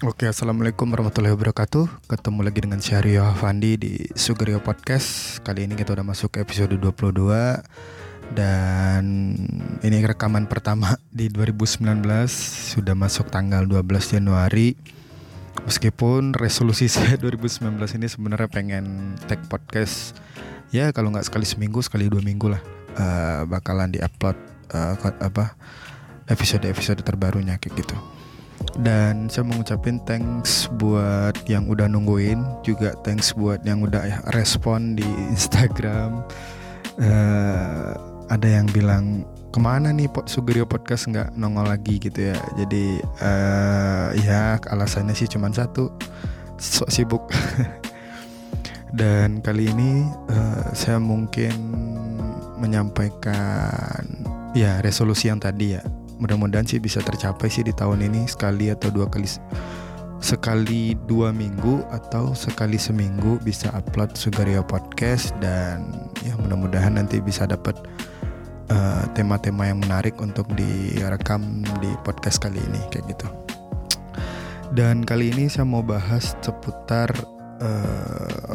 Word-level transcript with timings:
Oke, 0.00 0.24
assalamualaikum 0.24 0.88
warahmatullahi 0.88 1.36
wabarakatuh. 1.36 2.08
Ketemu 2.08 2.40
lagi 2.40 2.64
dengan 2.64 2.80
Syahrio 2.80 3.20
Hafandi 3.20 3.76
di 3.76 3.92
Sugerio 4.16 4.56
Podcast. 4.56 5.44
Kali 5.44 5.68
ini 5.68 5.76
kita 5.76 5.92
udah 5.92 6.00
masuk 6.00 6.32
ke 6.32 6.38
episode 6.40 6.72
22 6.72 7.20
dan 8.32 9.04
ini 9.84 9.96
rekaman 10.00 10.48
pertama 10.48 10.96
di 11.12 11.28
2019 11.28 12.00
sudah 12.72 12.96
masuk 12.96 13.28
tanggal 13.28 13.68
12 13.68 14.16
Januari. 14.16 14.72
Meskipun 15.68 16.32
resolusi 16.32 16.88
saya 16.96 17.20
2019 17.20 17.60
ini 18.00 18.08
sebenarnya 18.08 18.48
pengen 18.48 19.20
take 19.28 19.44
podcast 19.52 20.16
ya 20.72 20.96
kalau 20.96 21.12
nggak 21.12 21.28
sekali 21.28 21.44
seminggu 21.44 21.84
sekali 21.84 22.08
dua 22.08 22.24
minggu 22.24 22.48
lah 22.48 22.62
uh, 22.96 23.44
bakalan 23.44 23.92
diupload 23.92 24.40
uh, 24.72 24.96
apa 25.20 25.60
episode-episode 26.24 27.04
terbarunya 27.04 27.60
kayak 27.60 27.84
gitu 27.84 28.19
dan 28.80 29.28
saya 29.28 29.44
mau 29.44 29.60
ngucapin 29.60 30.00
thanks 30.08 30.70
buat 30.80 31.36
yang 31.50 31.68
udah 31.68 31.90
nungguin 31.90 32.40
juga 32.64 32.96
thanks 33.04 33.36
buat 33.36 33.60
yang 33.66 33.84
udah 33.84 34.24
respon 34.32 34.96
di 34.96 35.04
Instagram. 35.32 36.24
Uh, 37.00 37.96
ada 38.30 38.48
yang 38.48 38.68
bilang 38.70 39.26
ke 39.50 39.58
mana 39.58 39.90
nih 39.90 40.06
Pot 40.08 40.30
Sugerio 40.30 40.64
podcast? 40.64 41.10
Nggak 41.10 41.34
nongol 41.36 41.68
lagi 41.68 41.98
gitu 41.98 42.32
ya. 42.32 42.38
Jadi 42.56 43.02
uh, 43.20 44.08
ya 44.16 44.56
alasannya 44.70 45.12
sih 45.12 45.28
cuma 45.28 45.52
satu 45.52 45.92
sok 46.56 46.88
sibuk. 46.88 47.24
Dan 48.90 49.38
kali 49.44 49.70
ini 49.70 50.02
uh, 50.30 50.72
saya 50.74 50.98
mungkin 50.98 51.52
menyampaikan 52.58 54.02
ya 54.52 54.82
resolusi 54.82 55.30
yang 55.30 55.38
tadi 55.38 55.78
ya 55.78 55.82
mudah-mudahan 56.20 56.68
sih 56.68 56.78
bisa 56.78 57.00
tercapai 57.00 57.48
sih 57.48 57.64
di 57.64 57.72
tahun 57.72 58.04
ini 58.04 58.28
sekali 58.28 58.68
atau 58.68 58.92
dua 58.92 59.08
kali 59.08 59.26
sekali 60.20 60.92
dua 61.08 61.32
minggu 61.32 61.80
atau 61.88 62.36
sekali 62.36 62.76
seminggu 62.76 63.40
bisa 63.40 63.72
upload 63.72 64.12
Sugario 64.12 64.60
Podcast 64.60 65.32
dan 65.40 65.88
ya 66.20 66.36
mudah-mudahan 66.36 67.00
nanti 67.00 67.24
bisa 67.24 67.48
dapat 67.48 67.72
eh, 68.68 69.04
tema-tema 69.16 69.72
yang 69.72 69.80
menarik 69.80 70.20
untuk 70.20 70.44
direkam 70.52 71.64
di 71.80 71.88
podcast 72.04 72.36
kali 72.44 72.60
ini 72.60 72.80
kayak 72.92 73.16
gitu. 73.16 73.26
Dan 74.70 75.02
kali 75.02 75.34
ini 75.34 75.50
saya 75.50 75.66
mau 75.66 75.82
bahas 75.82 76.38
seputar 76.46 77.10
uh, 77.58 78.54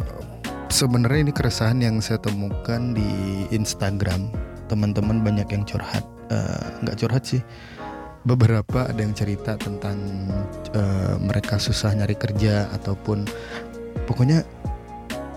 sebenarnya 0.72 1.28
ini 1.28 1.32
keresahan 1.36 1.84
yang 1.84 2.00
saya 2.00 2.16
temukan 2.16 2.96
di 2.96 3.44
Instagram. 3.52 4.32
Teman-teman 4.64 5.20
banyak 5.20 5.44
yang 5.52 5.68
curhat 5.68 6.15
nggak 6.82 6.96
uh, 6.96 7.00
curhat 7.00 7.24
sih. 7.24 7.42
Beberapa 8.26 8.90
ada 8.90 8.98
yang 8.98 9.14
cerita 9.14 9.54
tentang 9.54 9.98
uh, 10.74 11.14
mereka 11.22 11.62
susah 11.62 11.94
nyari 11.94 12.18
kerja 12.18 12.66
ataupun 12.74 13.22
pokoknya 14.10 14.42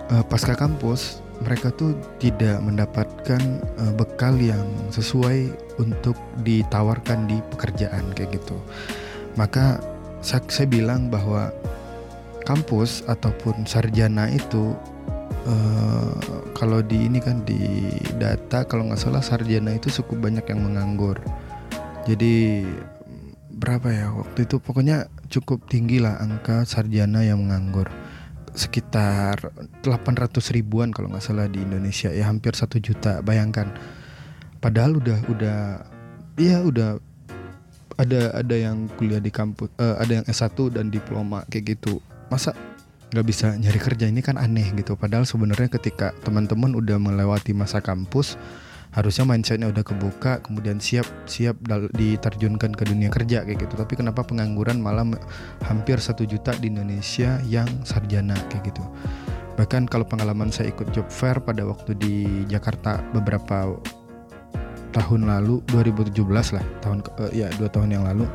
uh, 0.09 0.25
pasca 0.25 0.57
kampus 0.57 1.21
mereka 1.39 1.71
tuh 1.71 1.95
tidak 2.19 2.59
mendapatkan 2.59 3.41
uh, 3.79 3.93
bekal 3.95 4.35
yang 4.35 4.65
sesuai 4.91 5.53
untuk 5.79 6.17
ditawarkan 6.43 7.29
di 7.29 7.37
pekerjaan 7.55 8.11
kayak 8.17 8.41
gitu. 8.41 8.57
Maka 9.39 9.79
saya, 10.19 10.43
saya 10.51 10.67
bilang 10.67 11.07
bahwa 11.07 11.53
kampus 12.43 13.05
ataupun 13.07 13.63
sarjana 13.63 14.27
itu 14.27 14.75
uh, 15.47 16.11
kalau 16.57 16.83
di 16.83 17.07
ini 17.07 17.23
kan 17.23 17.45
di 17.47 17.87
data 18.19 18.67
kalau 18.67 18.89
nggak 18.89 18.99
salah 18.99 19.23
sarjana 19.23 19.75
itu 19.77 19.87
cukup 20.01 20.27
banyak 20.27 20.45
yang 20.49 20.59
menganggur. 20.65 21.21
Jadi 22.03 22.65
berapa 23.53 23.87
ya 23.91 24.07
waktu 24.15 24.47
itu? 24.47 24.57
Pokoknya 24.59 25.07
cukup 25.29 25.67
tinggi 25.69 26.01
lah 26.01 26.19
angka 26.19 26.65
sarjana 26.65 27.23
yang 27.23 27.43
menganggur. 27.45 27.87
Sekitar 28.57 29.53
800 29.85 30.35
ribuan 30.51 30.89
kalau 30.89 31.13
nggak 31.13 31.23
salah 31.23 31.45
di 31.45 31.61
Indonesia. 31.61 32.09
Ya 32.09 32.27
hampir 32.27 32.57
satu 32.57 32.81
juta 32.81 33.21
bayangkan. 33.21 33.71
Padahal 34.59 34.99
udah 34.99 35.19
udah 35.31 35.59
iya 36.35 36.59
udah 36.65 36.99
ada 37.99 38.31
ada 38.31 38.55
yang 38.55 38.87
kuliah 38.95 39.19
di 39.19 39.27
kampus 39.27 39.67
uh, 39.75 39.99
ada 39.99 40.23
yang 40.23 40.25
S1 40.27 40.55
dan 40.71 40.87
diploma 40.87 41.43
kayak 41.51 41.77
gitu. 41.77 41.99
Masa 42.31 42.55
nggak 43.09 43.25
bisa 43.25 43.57
nyari 43.57 43.79
kerja 43.81 44.05
ini 44.05 44.21
kan 44.21 44.37
aneh 44.37 44.69
gitu. 44.77 44.93
Padahal 44.93 45.25
sebenarnya 45.25 45.69
ketika 45.69 46.13
teman-teman 46.21 46.77
udah 46.77 46.97
melewati 47.01 47.57
masa 47.57 47.81
kampus 47.81 48.37
harusnya 48.89 49.21
mindsetnya 49.21 49.69
udah 49.69 49.85
kebuka 49.85 50.41
kemudian 50.41 50.81
siap 50.81 51.05
siap 51.29 51.61
diterjunkan 51.93 52.73
ke 52.73 52.83
dunia 52.85 53.09
kerja 53.09 53.45
kayak 53.45 53.65
gitu. 53.65 53.73
Tapi 53.77 53.93
kenapa 53.97 54.25
pengangguran 54.25 54.81
malah 54.81 55.05
hampir 55.65 55.97
satu 56.01 56.25
juta 56.25 56.53
di 56.57 56.69
Indonesia 56.73 57.41
yang 57.45 57.69
sarjana 57.85 58.37
kayak 58.49 58.73
gitu. 58.73 58.81
Bahkan 59.57 59.91
kalau 59.91 60.07
pengalaman 60.07 60.53
saya 60.53 60.71
ikut 60.71 60.93
job 60.95 61.09
fair 61.11 61.37
pada 61.43 61.67
waktu 61.67 61.91
di 61.97 62.45
Jakarta 62.47 63.03
beberapa 63.11 63.75
tahun 64.89 65.29
lalu 65.29 65.61
2017 65.69 66.25
lah 66.57 66.65
tahun 66.81 67.05
uh, 67.21 67.29
ya 67.29 67.45
dua 67.61 67.69
tahun 67.69 67.93
yang 67.93 68.03
lalu 68.09 68.25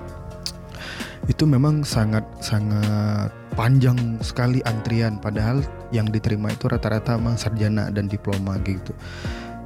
itu 1.25 1.49
memang 1.49 1.81
sangat 1.87 2.25
sangat 2.45 3.33
panjang 3.57 3.97
sekali 4.21 4.61
antrian. 4.69 5.17
Padahal 5.17 5.65
yang 5.95 6.11
diterima 6.11 6.53
itu 6.53 6.69
rata-rata 6.69 7.17
memang 7.17 7.41
sarjana 7.41 7.89
dan 7.89 8.11
diploma 8.11 8.61
gitu. 8.67 8.93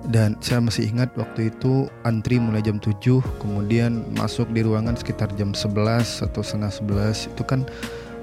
Dan 0.08 0.38
saya 0.40 0.62
masih 0.62 0.88
ingat 0.88 1.12
waktu 1.18 1.52
itu 1.52 1.90
antri 2.06 2.40
mulai 2.40 2.64
jam 2.64 2.80
7 2.80 3.20
kemudian 3.42 4.08
masuk 4.16 4.48
di 4.56 4.64
ruangan 4.64 4.96
sekitar 4.96 5.28
jam 5.36 5.52
11 5.52 6.24
atau 6.24 6.40
setengah 6.40 6.72
11 6.72 7.34
itu 7.34 7.42
kan 7.44 7.66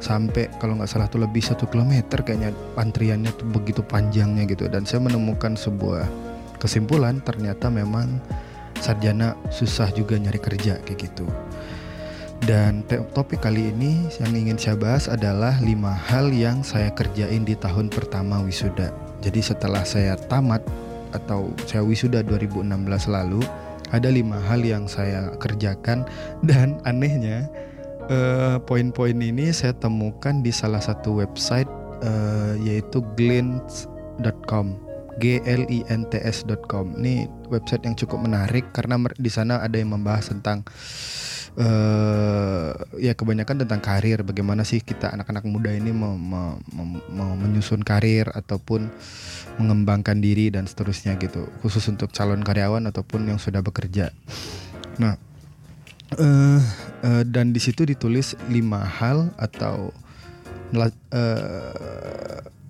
sampai 0.01 0.49
kalau 0.57 0.81
nggak 0.81 0.89
salah 0.89 1.05
tuh 1.05 1.21
lebih 1.21 1.45
satu 1.45 1.69
kilometer 1.69 2.25
kayaknya 2.25 2.55
antriannya 2.79 3.29
tuh 3.37 3.45
begitu 3.51 3.85
panjangnya 3.85 4.49
gitu. 4.49 4.65
Dan 4.65 4.87
saya 4.87 5.03
menemukan 5.03 5.53
sebuah 5.53 6.07
kesimpulan 6.57 7.21
ternyata 7.21 7.69
memang 7.69 8.17
sarjana 8.81 9.37
susah 9.53 9.91
juga 9.93 10.17
nyari 10.17 10.39
kerja 10.41 10.79
kayak 10.83 10.99
gitu 11.11 11.27
dan 12.43 12.83
topik 13.15 13.39
kali 13.39 13.71
ini 13.71 14.11
yang 14.19 14.35
ingin 14.35 14.59
saya 14.59 14.75
bahas 14.75 15.07
adalah 15.07 15.55
lima 15.63 15.95
hal 15.95 16.29
yang 16.35 16.59
saya 16.61 16.91
kerjain 16.91 17.47
di 17.47 17.55
tahun 17.55 17.87
pertama 17.87 18.43
wisuda. 18.43 18.91
Jadi 19.23 19.39
setelah 19.39 19.87
saya 19.87 20.19
tamat 20.27 20.59
atau 21.15 21.55
saya 21.63 21.81
wisuda 21.81 22.19
2016 22.27 22.67
lalu, 23.07 23.39
ada 23.95 24.11
lima 24.11 24.35
hal 24.51 24.61
yang 24.61 24.85
saya 24.85 25.31
kerjakan 25.39 26.03
dan 26.49 26.77
anehnya 26.83 27.47
uh, 28.11 28.59
poin-poin 28.61 29.15
ini 29.15 29.55
saya 29.55 29.71
temukan 29.71 30.43
di 30.43 30.51
salah 30.51 30.83
satu 30.83 31.23
website 31.23 31.69
uh, 32.03 32.53
yaitu 32.59 32.99
glint.com 33.15 34.75
g 35.15 35.39
l 35.47 35.63
i 35.71 35.79
n 35.87 36.03
t 36.11 36.19
s.com. 36.19 36.99
Ini 36.99 37.31
website 37.47 37.87
yang 37.87 37.95
cukup 37.95 38.27
menarik 38.27 38.75
karena 38.75 38.99
di 39.15 39.31
sana 39.31 39.63
ada 39.63 39.79
yang 39.79 39.95
membahas 39.95 40.27
tentang 40.27 40.67
uh, 41.59 42.71
ya 42.99 43.15
kebanyakan 43.15 43.65
tentang 43.65 43.81
karir. 43.83 44.21
Bagaimana 44.23 44.63
sih 44.67 44.79
kita 44.83 45.11
anak-anak 45.11 45.43
muda 45.47 45.71
ini 45.71 45.91
mau, 45.91 46.15
mau, 46.15 46.59
mau 47.11 47.31
menyusun 47.35 47.83
karir 47.83 48.29
ataupun 48.31 48.91
mengembangkan 49.59 50.19
diri 50.19 50.51
dan 50.51 50.67
seterusnya 50.67 51.15
gitu. 51.19 51.47
Khusus 51.63 51.87
untuk 51.87 52.11
calon 52.11 52.43
karyawan 52.43 52.87
ataupun 52.91 53.27
yang 53.27 53.39
sudah 53.39 53.63
bekerja. 53.63 54.11
Nah 54.99 55.15
uh, 56.19 56.59
uh, 57.03 57.23
dan 57.27 57.55
di 57.55 57.59
situ 57.63 57.87
ditulis 57.87 58.35
lima 58.51 58.83
hal 58.83 59.31
atau 59.39 59.91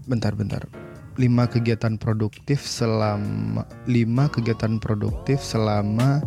bentar-bentar 0.06 0.69
lima 1.16 1.47
kegiatan 1.47 1.96
produktif 1.96 2.62
selama 2.62 3.63
lima 3.88 4.28
kegiatan 4.28 4.78
produktif 4.78 5.41
selama 5.41 6.22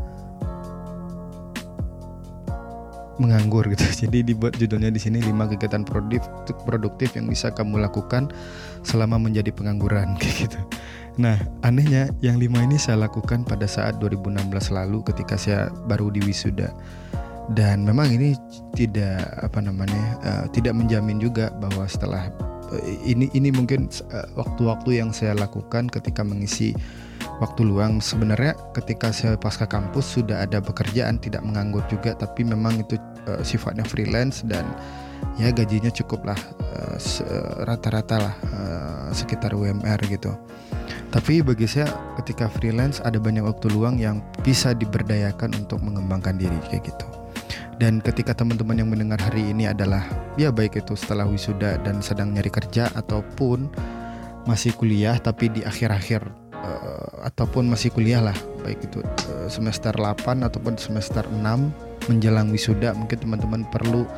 menganggur 3.18 3.66
gitu. 3.68 3.84
Jadi 4.06 4.24
dibuat 4.34 4.56
judulnya 4.56 4.90
di 4.90 4.98
sini 5.02 5.22
5 5.22 5.52
kegiatan 5.54 5.82
produktif 5.84 6.24
produktif 6.64 7.14
yang 7.18 7.26
bisa 7.28 7.52
kamu 7.52 7.82
lakukan 7.82 8.30
selama 8.86 9.18
menjadi 9.18 9.52
pengangguran 9.52 10.14
kayak 10.20 10.48
gitu. 10.48 10.60
Nah, 11.18 11.34
anehnya 11.66 12.14
yang 12.22 12.38
lima 12.38 12.62
ini 12.62 12.78
saya 12.78 13.10
lakukan 13.10 13.42
pada 13.42 13.66
saat 13.66 13.98
2016 13.98 14.70
lalu 14.70 15.02
ketika 15.02 15.34
saya 15.34 15.66
baru 15.90 16.14
di 16.14 16.22
wisuda. 16.22 16.70
Dan 17.58 17.82
memang 17.82 18.06
ini 18.14 18.38
tidak 18.78 19.24
apa 19.40 19.58
namanya 19.58 20.04
uh, 20.22 20.44
tidak 20.54 20.78
menjamin 20.78 21.18
juga 21.18 21.50
bahwa 21.58 21.90
setelah 21.90 22.30
uh, 22.70 22.82
ini 23.02 23.26
ini 23.34 23.48
mungkin 23.48 23.88
eh, 23.88 24.28
waktu-waktu 24.36 24.94
uh, 24.94 24.96
yang 25.00 25.10
saya 25.16 25.32
lakukan 25.32 25.88
ketika 25.88 26.20
mengisi 26.20 26.76
waktu 27.40 27.64
luang 27.64 28.04
sebenarnya 28.04 28.52
ketika 28.76 29.10
saya 29.14 29.40
pasca 29.40 29.64
kampus 29.64 30.20
sudah 30.20 30.44
ada 30.44 30.60
pekerjaan 30.60 31.16
tidak 31.22 31.40
menganggur 31.40 31.82
juga 31.88 32.14
tapi 32.14 32.44
memang 32.44 32.84
itu 32.84 33.00
uh, 33.28 33.40
sifatnya 33.44 33.84
freelance 33.84 34.40
dan 34.48 34.64
ya 35.36 35.52
gajinya 35.52 35.92
cukup 35.92 36.24
lah 36.32 36.38
uh, 36.74 36.96
rata-rata 37.68 38.16
lah 38.16 38.34
uh, 38.56 39.08
sekitar 39.12 39.52
UMR 39.52 40.00
gitu. 40.08 40.32
Tapi 41.08 41.40
bagi 41.40 41.64
saya 41.64 41.88
ketika 42.20 42.52
freelance 42.52 43.00
ada 43.00 43.16
banyak 43.16 43.40
waktu 43.40 43.72
luang 43.72 43.96
yang 43.96 44.20
bisa 44.44 44.76
diberdayakan 44.76 45.56
untuk 45.56 45.80
mengembangkan 45.80 46.36
diri 46.36 46.56
kayak 46.68 46.92
gitu. 46.92 47.06
Dan 47.78 48.02
ketika 48.02 48.34
teman-teman 48.34 48.74
yang 48.74 48.90
mendengar 48.90 49.22
hari 49.22 49.54
ini 49.54 49.70
adalah 49.70 50.02
ya 50.34 50.50
baik 50.50 50.82
itu 50.82 50.98
setelah 50.98 51.24
wisuda 51.30 51.78
dan 51.86 52.02
sedang 52.02 52.34
nyari 52.34 52.50
kerja 52.50 52.90
ataupun 52.92 53.70
masih 54.44 54.74
kuliah 54.74 55.14
tapi 55.20 55.52
di 55.52 55.60
akhir-akhir 55.62 56.24
uh, 56.56 57.28
ataupun 57.28 57.70
masih 57.70 57.94
kuliah 57.94 58.18
lah 58.18 58.34
baik 58.66 58.82
itu 58.82 58.98
uh, 59.04 59.46
semester 59.46 59.94
8 59.94 60.42
ataupun 60.42 60.74
semester 60.80 61.22
6 61.22 61.38
menjelang 62.08 62.48
wisuda 62.50 62.96
mungkin 62.96 63.20
teman-teman 63.20 63.62
perlu 63.68 64.08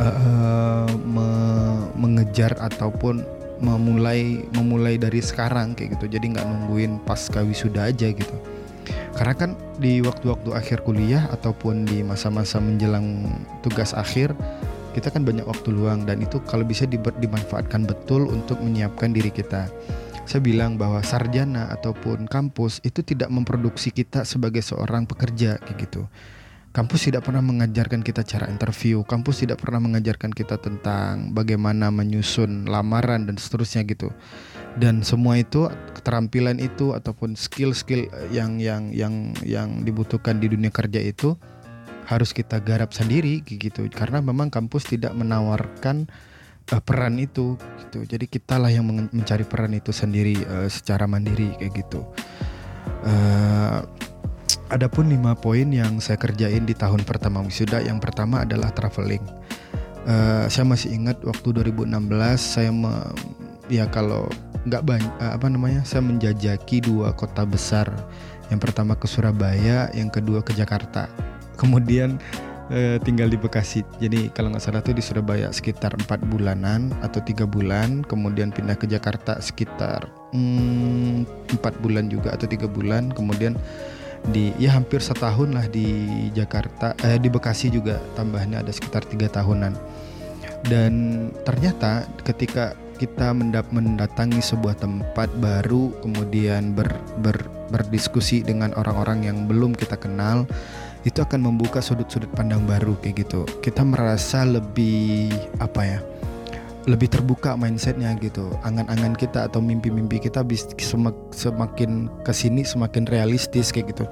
uh, 0.00 0.90
me 1.04 1.28
mengejar 1.98 2.56
ataupun 2.58 3.22
memulai 3.58 4.46
memulai 4.54 4.96
dari 4.96 5.18
sekarang 5.18 5.74
kayak 5.74 5.98
gitu. 5.98 6.18
Jadi 6.18 6.34
nggak 6.34 6.46
nungguin 6.46 7.02
pasca 7.04 7.42
wisuda 7.42 7.90
aja 7.90 8.10
gitu. 8.10 8.36
Karena 9.18 9.34
kan 9.34 9.50
di 9.82 9.98
waktu-waktu 10.00 10.54
akhir 10.54 10.86
kuliah 10.86 11.26
ataupun 11.34 11.84
di 11.84 12.06
masa-masa 12.06 12.62
menjelang 12.62 13.26
tugas 13.60 13.92
akhir 13.92 14.32
kita 14.94 15.12
kan 15.12 15.22
banyak 15.22 15.44
waktu 15.44 15.68
luang 15.74 16.08
dan 16.08 16.22
itu 16.24 16.42
kalau 16.48 16.64
bisa 16.64 16.88
dimanfaatkan 16.88 17.84
betul 17.86 18.30
untuk 18.30 18.58
menyiapkan 18.62 19.12
diri 19.12 19.28
kita. 19.30 19.68
Saya 20.28 20.44
bilang 20.44 20.76
bahwa 20.76 21.00
sarjana 21.00 21.72
ataupun 21.72 22.28
kampus 22.28 22.84
itu 22.84 23.00
tidak 23.00 23.32
memproduksi 23.32 23.88
kita 23.88 24.28
sebagai 24.28 24.60
seorang 24.60 25.08
pekerja 25.08 25.56
kayak 25.56 25.88
gitu 25.88 26.04
Kampus 26.68 27.08
tidak 27.08 27.24
pernah 27.24 27.40
mengajarkan 27.40 28.04
kita 28.04 28.22
cara 28.22 28.44
interview, 28.46 29.00
kampus 29.02 29.42
tidak 29.42 29.64
pernah 29.64 29.80
mengajarkan 29.80 30.30
kita 30.30 30.60
tentang 30.60 31.32
bagaimana 31.32 31.88
menyusun 31.88 32.68
lamaran 32.68 33.24
dan 33.24 33.40
seterusnya 33.40 33.88
gitu. 33.88 34.12
Dan 34.76 35.00
semua 35.02 35.40
itu 35.40 35.66
keterampilan 35.96 36.60
itu 36.60 36.92
ataupun 36.92 37.34
skill-skill 37.34 38.06
yang 38.30 38.60
yang 38.60 38.92
yang 38.92 39.32
yang 39.42 39.82
dibutuhkan 39.82 40.38
di 40.38 40.52
dunia 40.52 40.68
kerja 40.68 41.02
itu 41.02 41.34
harus 42.06 42.30
kita 42.36 42.60
garap 42.60 42.92
sendiri 42.92 43.42
gitu. 43.42 43.88
Karena 43.88 44.20
memang 44.20 44.52
kampus 44.52 44.92
tidak 44.92 45.16
menawarkan 45.16 46.06
uh, 46.72 46.80
peran 46.84 47.16
itu 47.16 47.56
gitu. 47.80 48.04
Jadi 48.04 48.28
kitalah 48.28 48.68
yang 48.68 48.84
mencari 48.86 49.44
peran 49.48 49.72
itu 49.72 49.90
sendiri 49.90 50.36
uh, 50.46 50.68
secara 50.68 51.08
mandiri 51.08 51.56
kayak 51.56 51.72
gitu. 51.80 52.04
Uh, 53.02 53.82
Adapun 54.68 55.08
lima 55.08 55.32
poin 55.32 55.64
yang 55.72 55.96
saya 55.96 56.20
kerjain 56.20 56.68
di 56.68 56.76
tahun 56.76 57.00
pertama 57.08 57.40
wisuda, 57.40 57.80
yang 57.80 57.96
pertama 57.96 58.44
adalah 58.44 58.68
traveling. 58.68 59.24
Uh, 60.04 60.44
saya 60.52 60.68
masih 60.68 60.92
ingat 60.92 61.16
waktu 61.24 61.56
2016 61.64 61.88
saya 62.36 62.68
me, 62.68 62.92
ya 63.72 63.88
kalau 63.88 64.28
nggak 64.68 64.84
banyak 64.84 65.12
uh, 65.24 65.40
apa 65.40 65.48
namanya 65.48 65.80
saya 65.88 66.04
menjajaki 66.04 66.84
dua 66.84 67.16
kota 67.16 67.48
besar. 67.48 67.88
Yang 68.52 68.68
pertama 68.68 68.92
ke 68.92 69.08
Surabaya, 69.08 69.88
yang 69.96 70.12
kedua 70.12 70.44
ke 70.44 70.52
Jakarta. 70.52 71.08
Kemudian 71.56 72.20
uh, 72.68 73.00
tinggal 73.00 73.32
di 73.32 73.40
Bekasi. 73.40 73.80
Jadi 74.04 74.28
kalau 74.36 74.52
nggak 74.52 74.64
salah 74.68 74.84
tuh 74.84 74.92
di 74.92 75.00
Surabaya 75.00 75.48
sekitar 75.48 75.96
empat 75.96 76.20
bulanan 76.28 76.92
atau 77.00 77.24
tiga 77.24 77.48
bulan, 77.48 78.04
kemudian 78.04 78.52
pindah 78.52 78.76
ke 78.76 78.84
Jakarta 78.84 79.40
sekitar 79.40 80.12
hmm, 80.36 81.24
empat 81.56 81.72
mm, 81.76 81.80
bulan 81.80 82.12
juga 82.12 82.36
atau 82.36 82.44
tiga 82.44 82.68
bulan, 82.68 83.08
kemudian 83.16 83.56
di 84.28 84.52
ya 84.58 84.74
hampir 84.74 84.98
setahun 85.00 85.54
lah 85.54 85.66
di 85.70 85.86
Jakarta 86.34 86.92
eh, 87.06 87.16
di 87.16 87.30
Bekasi 87.30 87.70
juga 87.70 88.02
tambahnya 88.18 88.60
ada 88.60 88.72
sekitar 88.74 89.06
tiga 89.06 89.30
tahunan. 89.30 89.74
Dan 90.66 90.92
ternyata 91.46 92.04
ketika 92.26 92.74
kita 92.98 93.30
mendatangi 93.70 94.42
sebuah 94.42 94.74
tempat 94.74 95.30
baru 95.38 95.94
kemudian 96.02 96.74
ber, 96.74 96.90
ber, 97.22 97.46
berdiskusi 97.70 98.42
dengan 98.42 98.74
orang-orang 98.74 99.22
yang 99.22 99.46
belum 99.46 99.70
kita 99.78 99.94
kenal 99.94 100.50
itu 101.06 101.22
akan 101.22 101.46
membuka 101.46 101.78
sudut-sudut 101.78 102.28
pandang 102.34 102.66
baru 102.66 102.98
kayak 102.98 103.22
gitu. 103.22 103.46
Kita 103.62 103.86
merasa 103.86 104.42
lebih 104.42 105.30
apa 105.62 105.82
ya 105.86 106.00
lebih 106.88 107.12
terbuka 107.12 107.52
mindsetnya 107.54 108.16
gitu. 108.16 108.48
Angan-angan 108.64 109.12
kita 109.12 109.52
atau 109.52 109.60
mimpi-mimpi 109.60 110.16
kita 110.24 110.40
bis, 110.40 110.64
semak, 110.80 111.14
semakin 111.36 112.08
ke 112.24 112.32
sini 112.32 112.64
semakin 112.64 113.04
realistis 113.04 113.68
kayak 113.68 113.92
gitu. 113.92 114.04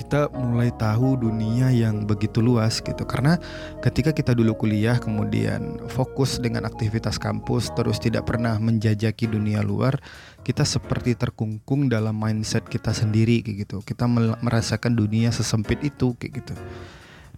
Kita 0.00 0.32
mulai 0.32 0.72
tahu 0.80 1.20
dunia 1.28 1.68
yang 1.68 2.08
begitu 2.08 2.40
luas 2.40 2.80
gitu. 2.80 3.04
Karena 3.04 3.36
ketika 3.84 4.16
kita 4.16 4.32
dulu 4.32 4.56
kuliah 4.56 4.96
kemudian 4.96 5.76
fokus 5.92 6.40
dengan 6.40 6.64
aktivitas 6.64 7.20
kampus 7.20 7.68
terus 7.76 8.00
tidak 8.00 8.24
pernah 8.24 8.56
menjajaki 8.56 9.28
dunia 9.28 9.60
luar 9.60 10.00
kita 10.40 10.64
seperti 10.64 11.20
terkungkung 11.20 11.92
dalam 11.92 12.16
mindset 12.16 12.64
kita 12.64 12.96
sendiri 12.96 13.44
kayak 13.44 13.68
gitu. 13.68 13.84
Kita 13.84 14.08
merasakan 14.40 14.96
dunia 14.96 15.28
sesempit 15.36 15.84
itu 15.84 16.16
kayak 16.16 16.32
gitu 16.42 16.54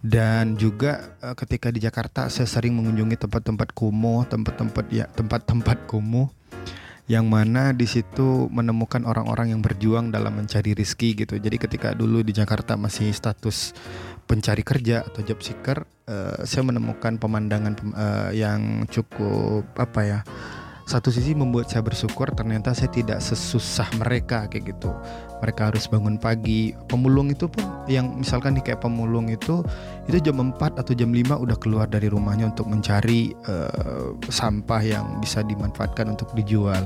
dan 0.03 0.59
juga 0.59 1.15
uh, 1.23 1.31
ketika 1.31 1.71
di 1.71 1.79
Jakarta 1.79 2.27
saya 2.27 2.43
sering 2.43 2.75
mengunjungi 2.75 3.15
tempat-tempat 3.15 3.71
kumuh, 3.71 4.27
tempat-tempat 4.27 4.85
ya 4.91 5.07
tempat-tempat 5.07 5.87
kumuh 5.87 6.27
yang 7.07 7.27
mana 7.27 7.75
di 7.75 7.87
situ 7.87 8.47
menemukan 8.51 9.03
orang-orang 9.03 9.55
yang 9.55 9.63
berjuang 9.63 10.11
dalam 10.11 10.39
mencari 10.39 10.75
rizki 10.75 11.15
gitu. 11.15 11.39
Jadi 11.39 11.55
ketika 11.55 11.95
dulu 11.95 12.19
di 12.19 12.35
Jakarta 12.35 12.75
masih 12.75 13.11
status 13.15 13.71
pencari 14.23 14.63
kerja 14.63 15.07
atau 15.07 15.23
job 15.23 15.39
seeker, 15.39 15.87
uh, 16.07 16.43
saya 16.43 16.63
menemukan 16.67 17.15
pemandangan 17.15 17.73
uh, 17.95 18.31
yang 18.35 18.83
cukup 18.91 19.67
apa 19.79 20.01
ya? 20.03 20.19
Satu 20.83 21.15
sisi 21.15 21.31
membuat 21.31 21.71
saya 21.71 21.79
bersyukur 21.79 22.27
ternyata 22.35 22.75
saya 22.75 22.91
tidak 22.91 23.23
sesusah 23.23 23.87
mereka 23.95 24.51
kayak 24.51 24.75
gitu. 24.75 24.91
Mereka 25.39 25.71
harus 25.71 25.87
bangun 25.87 26.19
pagi. 26.19 26.75
Pemulung 26.91 27.31
itu 27.31 27.47
pun 27.47 27.63
yang 27.87 28.19
misalkan 28.19 28.55
nih 28.59 28.71
kayak 28.71 28.83
pemulung 28.83 29.31
itu 29.31 29.63
itu 30.11 30.19
jam 30.19 30.43
4 30.43 30.59
atau 30.59 30.91
jam 30.91 31.11
5 31.11 31.39
udah 31.39 31.57
keluar 31.59 31.87
dari 31.87 32.11
rumahnya 32.11 32.51
untuk 32.51 32.67
mencari 32.67 33.31
uh, 33.47 34.11
sampah 34.27 34.81
yang 34.83 35.05
bisa 35.23 35.39
dimanfaatkan 35.47 36.11
untuk 36.11 36.27
dijual. 36.35 36.83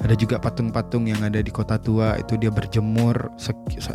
Ada 0.00 0.16
juga 0.16 0.40
patung-patung 0.40 1.08
yang 1.08 1.20
ada 1.20 1.44
di 1.44 1.52
kota 1.52 1.76
tua 1.76 2.16
itu 2.16 2.36
dia 2.40 2.48
berjemur 2.48 3.16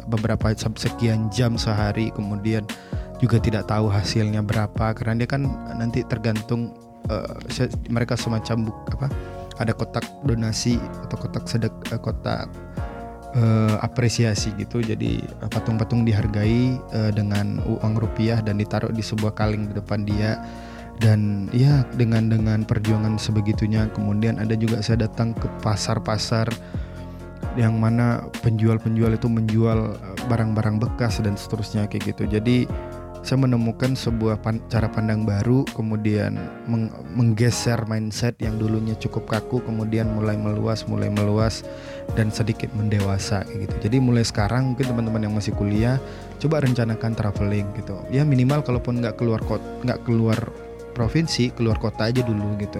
beberapa 0.09 0.53
sekian 0.57 1.29
jam 1.33 1.57
sehari. 1.57 2.13
Kemudian 2.13 2.65
juga 3.21 3.37
tidak 3.41 3.69
tahu 3.69 3.89
hasilnya 3.89 4.41
berapa 4.45 4.93
karena 4.93 5.25
dia 5.25 5.29
kan 5.29 5.49
nanti 5.77 6.05
tergantung 6.05 6.73
uh, 7.09 7.37
mereka 7.89 8.17
semacam 8.17 8.69
buk 8.71 8.77
apa 8.95 9.07
ada 9.59 9.71
kotak 9.71 10.03
donasi 10.27 10.75
atau 11.07 11.15
kotak 11.15 11.47
sedek 11.47 11.73
uh, 11.91 11.99
kotak 11.99 12.51
uh, 13.35 13.75
apresiasi 13.83 14.51
gitu. 14.59 14.83
Jadi 14.83 15.23
uh, 15.43 15.49
patung-patung 15.51 16.03
dihargai 16.03 16.79
uh, 16.95 17.11
dengan 17.11 17.63
uang 17.63 17.93
rupiah 17.99 18.39
dan 18.43 18.59
ditaruh 18.59 18.91
di 18.91 19.03
sebuah 19.03 19.35
kaleng 19.35 19.71
di 19.71 19.73
depan 19.77 20.03
dia. 20.07 20.39
Dan 20.95 21.51
ya 21.51 21.83
dengan 21.99 22.31
dengan 22.31 22.63
perjuangan 22.63 23.19
sebegitunya 23.19 23.91
kemudian 23.91 24.39
ada 24.39 24.55
juga 24.55 24.79
saya 24.79 25.03
datang 25.03 25.35
ke 25.35 25.43
pasar-pasar 25.59 26.47
yang 27.59 27.75
mana 27.79 28.31
penjual-penjual 28.39 29.11
itu 29.15 29.27
menjual 29.27 29.95
barang-barang 30.31 30.79
bekas 30.79 31.19
dan 31.19 31.35
seterusnya 31.35 31.87
kayak 31.91 32.15
gitu. 32.15 32.23
Jadi 32.27 32.63
saya 33.25 33.41
menemukan 33.41 33.97
sebuah 33.97 34.37
pan 34.45 34.61
cara 34.69 34.85
pandang 34.85 35.25
baru 35.25 35.65
kemudian 35.73 36.37
meng 36.69 36.93
menggeser 37.17 37.81
mindset 37.89 38.37
yang 38.37 38.61
dulunya 38.61 38.93
cukup 39.01 39.25
kaku 39.25 39.65
kemudian 39.65 40.13
mulai 40.13 40.37
meluas 40.37 40.85
mulai 40.85 41.09
meluas 41.09 41.65
dan 42.13 42.29
sedikit 42.29 42.69
mendewasa 42.77 43.41
gitu. 43.49 43.73
Jadi 43.81 43.97
mulai 43.97 44.21
sekarang 44.21 44.77
mungkin 44.77 44.93
teman-teman 44.93 45.25
yang 45.25 45.33
masih 45.33 45.57
kuliah 45.57 45.97
coba 46.37 46.61
rencanakan 46.61 47.17
traveling 47.17 47.65
gitu. 47.73 47.97
Ya 48.13 48.21
minimal 48.21 48.61
kalaupun 48.61 49.01
nggak 49.01 49.17
keluar 49.17 49.41
nggak 49.81 50.05
keluar 50.05 50.37
provinsi 50.93 51.49
keluar 51.57 51.81
kota 51.81 52.13
aja 52.13 52.21
dulu 52.21 52.53
gitu. 52.61 52.77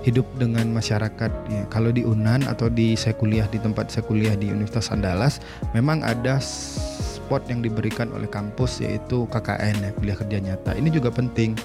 Hidup 0.00 0.24
dengan 0.40 0.68
masyarakat 0.72 1.32
ya, 1.48 1.62
kalau 1.68 1.92
di 1.92 2.08
Unan 2.08 2.48
atau 2.48 2.72
di 2.72 2.96
saya 2.96 3.12
kuliah 3.20 3.44
di 3.52 3.60
tempat 3.60 3.92
saya 3.92 4.08
kuliah 4.08 4.32
di 4.32 4.48
Universitas 4.48 4.88
Andalas 4.88 5.44
memang 5.76 6.00
ada 6.00 6.40
support 7.24 7.48
yang 7.48 7.64
diberikan 7.64 8.12
oleh 8.12 8.28
kampus 8.28 8.84
yaitu 8.84 9.24
KKN 9.32 9.80
ya 9.80 9.90
kuliah 9.96 10.16
kerja 10.20 10.38
nyata. 10.44 10.76
Ini 10.76 10.92
juga 10.92 11.08
penting 11.08 11.56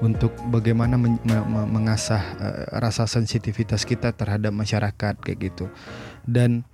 untuk 0.00 0.32
bagaimana 0.48 0.96
men 0.96 1.20
mengasah 1.44 2.24
uh, 2.40 2.80
rasa 2.80 3.04
sensitivitas 3.04 3.84
kita 3.84 4.16
terhadap 4.16 4.56
masyarakat 4.56 5.20
kayak 5.20 5.52
gitu. 5.52 5.68
Dan 6.24 6.64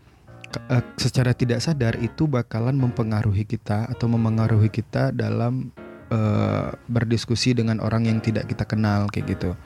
uh, 0.70 0.86
secara 0.94 1.34
tidak 1.34 1.58
sadar 1.58 1.98
itu 1.98 2.30
bakalan 2.30 2.78
mempengaruhi 2.78 3.42
kita 3.42 3.90
atau 3.90 4.06
memengaruhi 4.06 4.70
kita 4.70 5.10
dalam 5.10 5.74
uh, 6.14 6.70
berdiskusi 6.86 7.58
dengan 7.58 7.82
orang 7.82 8.06
yang 8.06 8.22
tidak 8.22 8.46
kita 8.46 8.62
kenal 8.62 9.10
kayak 9.10 9.34
gitu. 9.34 9.58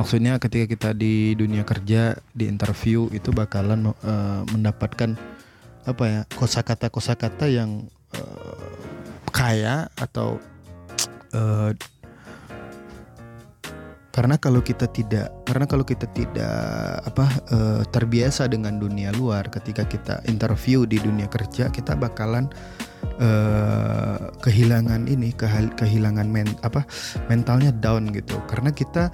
Maksudnya 0.00 0.40
ketika 0.40 0.64
kita 0.64 0.90
di 0.96 1.36
dunia 1.36 1.68
kerja 1.68 2.16
di 2.32 2.48
interview 2.48 3.12
itu 3.12 3.28
bakalan 3.28 3.92
uh, 3.92 4.42
mendapatkan 4.48 5.16
apa 5.86 6.04
ya 6.10 6.20
kosakata 6.34 6.90
kosakata 6.90 7.46
yang 7.46 7.86
uh, 8.20 8.76
kaya 9.30 9.86
atau 10.00 10.40
uh, 11.36 11.70
karena 14.16 14.40
kalau 14.40 14.64
kita 14.64 14.88
tidak 14.88 15.28
karena 15.44 15.68
kalau 15.68 15.84
kita 15.84 16.08
tidak 16.16 16.56
apa 17.04 17.28
uh, 17.52 17.82
terbiasa 17.92 18.48
dengan 18.48 18.80
dunia 18.80 19.12
luar 19.12 19.44
ketika 19.52 19.84
kita 19.84 20.24
interview 20.24 20.88
di 20.88 20.96
dunia 20.96 21.28
kerja 21.28 21.68
kita 21.68 21.92
bakalan 21.92 22.48
uh, 23.20 24.32
kehilangan 24.40 25.04
ini 25.04 25.36
kehilangan 25.76 26.32
men 26.32 26.48
apa 26.64 26.88
mentalnya 27.28 27.72
down 27.76 28.08
gitu. 28.12 28.40
Karena 28.48 28.72
kita 28.72 29.12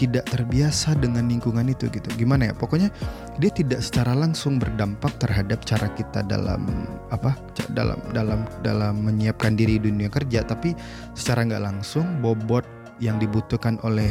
tidak 0.00 0.24
terbiasa 0.32 0.96
dengan 0.96 1.28
lingkungan 1.28 1.68
itu 1.68 1.92
gitu 1.92 2.08
gimana 2.16 2.48
ya 2.48 2.54
pokoknya 2.56 2.88
dia 3.36 3.52
tidak 3.52 3.84
secara 3.84 4.16
langsung 4.16 4.56
berdampak 4.56 5.12
terhadap 5.20 5.60
cara 5.68 5.92
kita 5.92 6.24
dalam 6.24 6.88
apa 7.12 7.36
dalam 7.76 8.00
dalam 8.16 8.48
dalam 8.64 9.04
menyiapkan 9.04 9.52
diri 9.52 9.76
dunia 9.76 10.08
kerja 10.08 10.40
tapi 10.40 10.72
secara 11.12 11.44
nggak 11.44 11.60
langsung 11.68 12.08
bobot 12.24 12.64
yang 13.04 13.20
dibutuhkan 13.20 13.76
oleh 13.84 14.08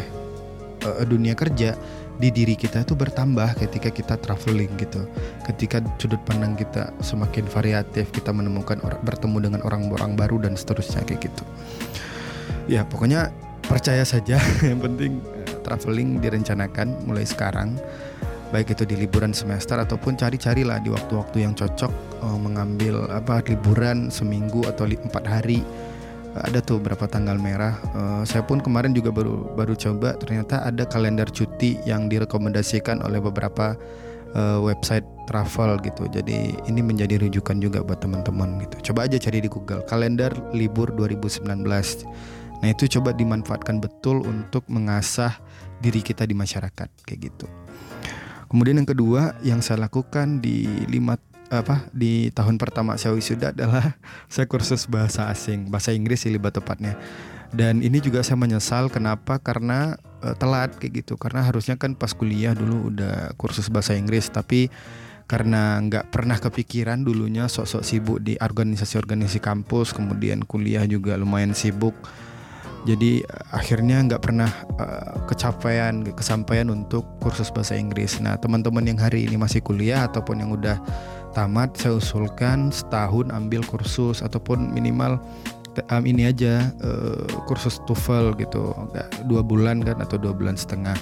uh, 0.86 1.02
dunia 1.10 1.34
kerja 1.34 1.74
di 2.20 2.30
diri 2.36 2.54
kita 2.60 2.84
itu 2.84 3.00
bertambah 3.00 3.56
ketika 3.56 3.88
kita 3.88 4.20
traveling 4.20 4.68
gitu. 4.76 5.08
Ketika 5.48 5.80
sudut 5.96 6.20
pandang 6.28 6.60
kita 6.60 6.92
semakin 7.00 7.48
variatif, 7.48 8.12
kita 8.12 8.36
menemukan 8.36 8.76
orang 8.84 9.00
bertemu 9.08 9.38
dengan 9.40 9.62
orang-orang 9.64 10.20
baru 10.20 10.44
dan 10.44 10.60
seterusnya 10.60 11.08
kayak 11.08 11.32
gitu. 11.32 11.44
Ya, 12.68 12.84
pokoknya 12.84 13.32
percaya 13.64 14.04
saja 14.04 14.36
yang 14.68 14.84
penting 14.84 15.24
traveling 15.70 16.18
direncanakan 16.18 17.06
mulai 17.06 17.24
sekarang 17.24 17.78
baik 18.50 18.74
itu 18.74 18.84
di 18.86 18.96
liburan 18.98 19.30
semester 19.30 19.78
ataupun 19.78 20.18
cari-carilah 20.18 20.82
di 20.82 20.90
waktu-waktu 20.90 21.46
yang 21.46 21.54
cocok 21.54 21.94
uh, 22.26 22.40
mengambil 22.42 23.06
apa 23.14 23.46
liburan 23.46 24.10
seminggu 24.10 24.66
atau 24.66 24.90
empat 24.90 25.26
hari. 25.26 25.62
Ada 26.30 26.62
tuh 26.62 26.78
berapa 26.78 27.10
tanggal 27.10 27.42
merah. 27.42 27.78
Uh, 27.94 28.22
saya 28.22 28.46
pun 28.46 28.62
kemarin 28.62 28.94
juga 28.94 29.10
baru 29.10 29.50
baru 29.58 29.74
coba 29.74 30.14
ternyata 30.18 30.62
ada 30.62 30.86
kalender 30.86 31.26
cuti 31.30 31.82
yang 31.90 32.06
direkomendasikan 32.06 33.02
oleh 33.02 33.18
beberapa 33.18 33.74
uh, 34.34 34.62
website 34.62 35.06
travel 35.26 35.78
gitu. 35.82 36.06
Jadi 36.10 36.54
ini 36.70 36.82
menjadi 36.82 37.22
rujukan 37.22 37.58
juga 37.62 37.82
buat 37.86 38.02
teman-teman 38.02 38.62
gitu. 38.66 38.94
Coba 38.94 39.10
aja 39.10 39.18
cari 39.18 39.42
di 39.42 39.50
Google 39.50 39.86
kalender 39.86 40.34
libur 40.54 40.94
2019 40.94 41.46
nah 42.60 42.68
itu 42.68 42.88
coba 43.00 43.16
dimanfaatkan 43.16 43.80
betul 43.80 44.24
untuk 44.24 44.68
mengasah 44.68 45.40
diri 45.80 46.04
kita 46.04 46.28
di 46.28 46.36
masyarakat 46.36 46.90
kayak 47.08 47.20
gitu. 47.32 47.48
Kemudian 48.50 48.82
yang 48.82 48.90
kedua 48.90 49.38
yang 49.46 49.60
saya 49.62 49.86
lakukan 49.86 50.42
di 50.42 50.66
lima 50.90 51.16
apa 51.50 51.90
di 51.90 52.30
tahun 52.30 52.62
pertama 52.62 52.94
saya 52.98 53.18
wisuda 53.18 53.54
adalah 53.54 53.98
saya 54.34 54.46
kursus 54.46 54.86
bahasa 54.86 55.30
asing 55.30 55.70
bahasa 55.70 55.94
Inggris 55.94 56.26
sih 56.26 56.34
lebih 56.34 56.52
tepatnya. 56.54 56.98
Dan 57.50 57.82
ini 57.82 57.98
juga 57.98 58.22
saya 58.22 58.38
menyesal 58.38 58.94
kenapa? 58.94 59.42
Karena 59.42 59.98
uh, 60.22 60.38
telat 60.38 60.78
kayak 60.78 61.02
gitu. 61.02 61.18
Karena 61.18 61.42
harusnya 61.42 61.82
kan 61.82 61.98
pas 61.98 62.14
kuliah 62.14 62.54
dulu 62.54 62.94
udah 62.94 63.34
kursus 63.42 63.74
bahasa 63.74 63.98
Inggris 63.98 64.30
tapi 64.30 64.70
karena 65.30 65.78
nggak 65.78 66.10
pernah 66.10 66.42
kepikiran 66.42 67.06
dulunya 67.06 67.46
sok-sok 67.46 67.86
sibuk 67.86 68.18
di 68.18 68.34
organisasi-organisasi 68.42 69.38
kampus 69.38 69.94
kemudian 69.94 70.42
kuliah 70.42 70.90
juga 70.90 71.14
lumayan 71.22 71.54
sibuk 71.54 71.94
jadi 72.88 73.28
akhirnya 73.52 74.00
nggak 74.08 74.24
pernah 74.24 74.52
uh, 74.80 75.28
kecapaian 75.28 76.04
kesampaian 76.16 76.72
untuk 76.72 77.04
kursus 77.20 77.52
bahasa 77.52 77.76
Inggris. 77.76 78.24
Nah 78.24 78.40
teman-teman 78.40 78.88
yang 78.88 79.00
hari 79.00 79.28
ini 79.28 79.36
masih 79.36 79.60
kuliah 79.60 80.08
ataupun 80.08 80.40
yang 80.40 80.56
udah 80.56 80.80
tamat 81.36 81.76
saya 81.76 82.00
usulkan 82.00 82.72
setahun 82.72 83.30
ambil 83.36 83.62
kursus 83.68 84.24
ataupun 84.24 84.72
minimal 84.72 85.20
um, 85.92 86.04
ini 86.08 86.32
aja 86.32 86.72
uh, 86.80 87.28
kursus 87.46 87.84
TOEFL 87.84 88.40
gitu. 88.40 88.72
Dua 89.28 89.44
bulan 89.44 89.84
kan 89.84 90.00
atau 90.00 90.16
dua 90.16 90.32
bulan 90.32 90.56
setengah. 90.56 90.96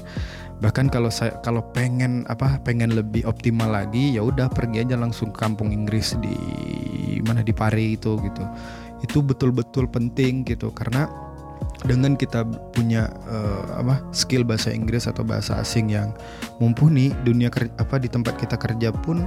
Bahkan 0.58 0.90
kalau 0.90 1.14
saya 1.14 1.38
kalau 1.46 1.62
pengen 1.78 2.26
apa 2.34 2.58
pengen 2.66 2.98
lebih 2.98 3.22
optimal 3.30 3.70
lagi 3.70 4.18
ya 4.18 4.26
udah 4.26 4.50
pergi 4.50 4.82
aja 4.82 4.98
langsung 4.98 5.30
ke 5.30 5.38
kampung 5.38 5.70
Inggris 5.70 6.18
di 6.18 6.34
mana 7.22 7.46
di 7.46 7.54
Pari 7.54 7.94
itu 7.94 8.18
gitu. 8.18 8.44
Itu 9.06 9.22
betul-betul 9.22 9.86
penting 9.94 10.42
gitu 10.42 10.74
karena 10.74 11.27
dengan 11.88 12.20
kita 12.20 12.44
punya 12.76 13.08
uh, 13.32 13.80
apa 13.80 14.04
skill 14.12 14.44
bahasa 14.44 14.76
Inggris 14.76 15.08
atau 15.08 15.24
bahasa 15.24 15.56
asing 15.58 15.96
yang 15.96 16.12
mumpuni 16.60 17.16
dunia 17.24 17.48
kerja, 17.48 17.72
apa 17.80 17.96
di 17.98 18.12
tempat 18.12 18.36
kita 18.36 18.60
kerja 18.60 18.92
pun 18.92 19.24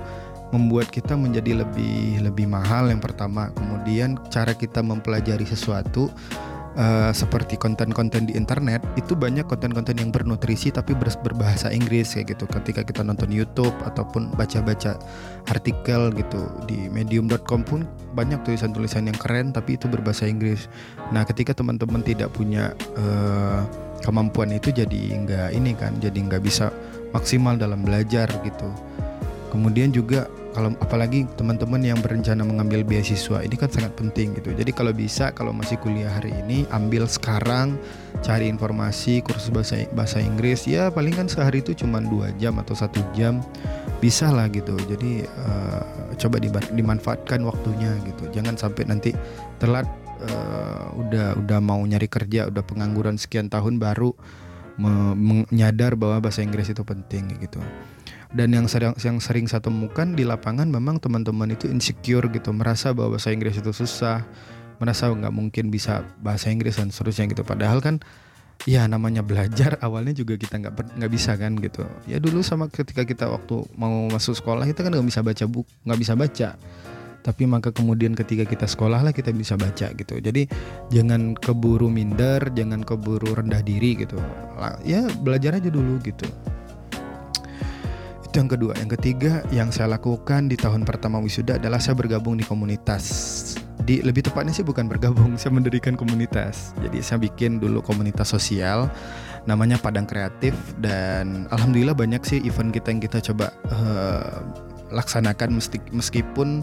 membuat 0.52 0.92
kita 0.92 1.16
menjadi 1.16 1.64
lebih 1.64 2.20
lebih 2.20 2.46
mahal 2.46 2.92
yang 2.92 3.00
pertama. 3.00 3.48
Kemudian 3.56 4.20
cara 4.28 4.52
kita 4.52 4.84
mempelajari 4.84 5.48
sesuatu 5.48 6.12
uh, 6.76 7.10
seperti 7.10 7.58
konten-konten 7.58 8.30
di 8.30 8.36
internet 8.36 8.84
itu 8.94 9.16
banyak 9.18 9.46
konten-konten 9.48 9.98
yang 9.98 10.10
bernutrisi 10.14 10.70
tapi 10.70 10.94
ber 10.94 11.10
berbahasa 11.22 11.72
Inggris 11.74 12.14
kayak 12.14 12.36
gitu. 12.36 12.44
Ketika 12.46 12.86
kita 12.86 13.02
nonton 13.02 13.30
YouTube 13.32 13.74
ataupun 13.82 14.34
baca-baca 14.34 14.98
artikel 15.50 16.12
gitu 16.14 16.46
di 16.70 16.86
medium.com 16.92 17.66
pun 17.66 17.86
banyak 18.14 18.42
tulisan-tulisan 18.46 19.10
yang 19.10 19.18
keren 19.18 19.50
tapi 19.50 19.74
itu 19.74 19.90
berbahasa 19.90 20.28
Inggris. 20.30 20.70
Nah 21.10 21.26
ketika 21.26 21.56
teman-teman 21.56 22.04
tidak 22.04 22.30
punya 22.34 22.74
uh, 22.98 23.66
kemampuan 24.04 24.54
itu 24.54 24.72
jadi 24.72 25.00
nggak 25.26 25.48
ini 25.54 25.76
kan 25.76 25.96
jadi 26.00 26.16
nggak 26.16 26.42
bisa 26.44 26.72
maksimal 27.10 27.58
dalam 27.58 27.82
belajar 27.82 28.30
gitu. 28.46 28.70
Kemudian 29.50 29.90
juga 29.90 30.30
kalau 30.50 30.74
apalagi 30.82 31.26
teman-teman 31.38 31.78
yang 31.78 31.98
berencana 32.02 32.42
mengambil 32.42 32.82
beasiswa 32.82 33.42
ini 33.42 33.54
kan 33.54 33.70
sangat 33.70 33.94
penting 33.94 34.34
gitu. 34.34 34.50
Jadi 34.50 34.70
kalau 34.74 34.90
bisa 34.90 35.30
kalau 35.30 35.54
masih 35.54 35.78
kuliah 35.78 36.10
hari 36.10 36.34
ini 36.42 36.66
ambil 36.74 37.06
sekarang 37.06 37.78
cari 38.20 38.50
informasi 38.50 39.22
kursus 39.22 39.54
bahasa 39.54 39.86
bahasa 39.94 40.18
Inggris 40.18 40.66
ya 40.66 40.90
paling 40.90 41.14
kan 41.14 41.30
sehari 41.30 41.62
itu 41.62 41.72
cuma 41.78 42.02
dua 42.02 42.34
jam 42.42 42.58
atau 42.58 42.74
satu 42.74 42.98
jam 43.14 43.38
bisa 44.02 44.28
lah 44.34 44.50
gitu. 44.50 44.74
Jadi 44.74 45.22
uh, 45.22 45.82
coba 46.18 46.42
dimanfaatkan 46.74 47.40
waktunya 47.46 47.94
gitu. 48.04 48.26
Jangan 48.34 48.58
sampai 48.58 48.90
nanti 48.90 49.10
telat 49.62 49.86
uh, 50.26 50.90
udah 50.98 51.38
udah 51.38 51.58
mau 51.62 51.80
nyari 51.86 52.10
kerja 52.10 52.50
udah 52.50 52.66
pengangguran 52.66 53.14
sekian 53.16 53.46
tahun 53.46 53.78
baru 53.78 54.12
menyadar 54.80 55.92
bahwa 55.92 56.24
bahasa 56.24 56.40
Inggris 56.40 56.72
itu 56.72 56.80
penting 56.80 57.36
gitu 57.44 57.60
dan 58.30 58.54
yang 58.54 58.70
sering 58.70 58.94
yang 59.02 59.18
sering 59.18 59.50
saya 59.50 59.58
temukan 59.58 60.14
di 60.14 60.22
lapangan 60.22 60.70
memang 60.70 61.02
teman-teman 61.02 61.50
itu 61.50 61.66
insecure 61.66 62.30
gitu 62.30 62.54
merasa 62.54 62.94
bahwa 62.94 63.18
bahasa 63.18 63.34
Inggris 63.34 63.58
itu 63.58 63.74
susah 63.74 64.22
merasa 64.78 65.10
nggak 65.10 65.34
mungkin 65.34 65.68
bisa 65.68 66.06
bahasa 66.22 66.48
Inggris 66.48 66.78
dan 66.78 66.88
seterusnya 66.94 67.28
gitu. 67.28 67.42
Padahal 67.42 67.82
kan 67.82 67.98
ya 68.64 68.86
namanya 68.86 69.20
belajar 69.26 69.76
awalnya 69.86 70.14
juga 70.14 70.38
kita 70.38 70.62
nggak 70.62 70.96
nggak 70.96 71.12
bisa 71.12 71.34
kan 71.34 71.58
gitu. 71.58 71.82
Ya 72.06 72.22
dulu 72.22 72.40
sama 72.46 72.70
ketika 72.70 73.02
kita 73.02 73.26
waktu 73.26 73.66
mau 73.74 74.06
masuk 74.08 74.38
sekolah 74.38 74.64
kita 74.64 74.86
kan 74.86 74.94
nggak 74.94 75.08
bisa 75.10 75.20
baca 75.26 75.44
buku 75.50 75.70
nggak 75.84 76.00
bisa 76.00 76.14
baca. 76.14 76.50
Tapi 77.20 77.44
maka 77.44 77.68
kemudian 77.68 78.16
ketika 78.16 78.48
kita 78.48 78.64
sekolah 78.64 79.04
lah 79.04 79.12
kita 79.12 79.28
bisa 79.36 79.52
baca 79.52 79.92
gitu. 79.92 80.16
Jadi 80.22 80.48
jangan 80.88 81.36
keburu 81.36 81.92
minder 81.92 82.40
jangan 82.56 82.80
keburu 82.80 83.36
rendah 83.36 83.60
diri 83.60 84.06
gitu. 84.06 84.16
Ya 84.86 85.04
belajar 85.20 85.60
aja 85.60 85.68
dulu 85.68 86.00
gitu 86.00 86.30
itu 88.30 88.38
yang 88.38 88.50
kedua. 88.54 88.72
Yang 88.78 88.90
ketiga 88.94 89.42
yang 89.50 89.74
saya 89.74 89.98
lakukan 89.98 90.46
di 90.46 90.54
tahun 90.54 90.86
pertama 90.86 91.18
wisuda 91.18 91.58
adalah 91.58 91.82
saya 91.82 91.98
bergabung 91.98 92.38
di 92.38 92.46
komunitas. 92.46 93.04
Di 93.82 94.06
lebih 94.06 94.22
tepatnya 94.22 94.54
sih 94.54 94.62
bukan 94.62 94.86
bergabung, 94.86 95.34
saya 95.40 95.50
mendirikan 95.50 95.98
komunitas. 95.98 96.70
Jadi 96.78 97.02
saya 97.02 97.18
bikin 97.18 97.58
dulu 97.58 97.82
komunitas 97.82 98.30
sosial 98.30 98.86
namanya 99.48 99.80
Padang 99.80 100.04
Kreatif 100.04 100.52
dan 100.78 101.48
alhamdulillah 101.50 101.96
banyak 101.96 102.22
sih 102.22 102.38
event 102.44 102.70
kita 102.70 102.92
yang 102.92 103.00
kita 103.00 103.18
coba 103.32 103.48
uh, 103.72 104.44
laksanakan 104.92 105.56
meskipun 105.96 106.60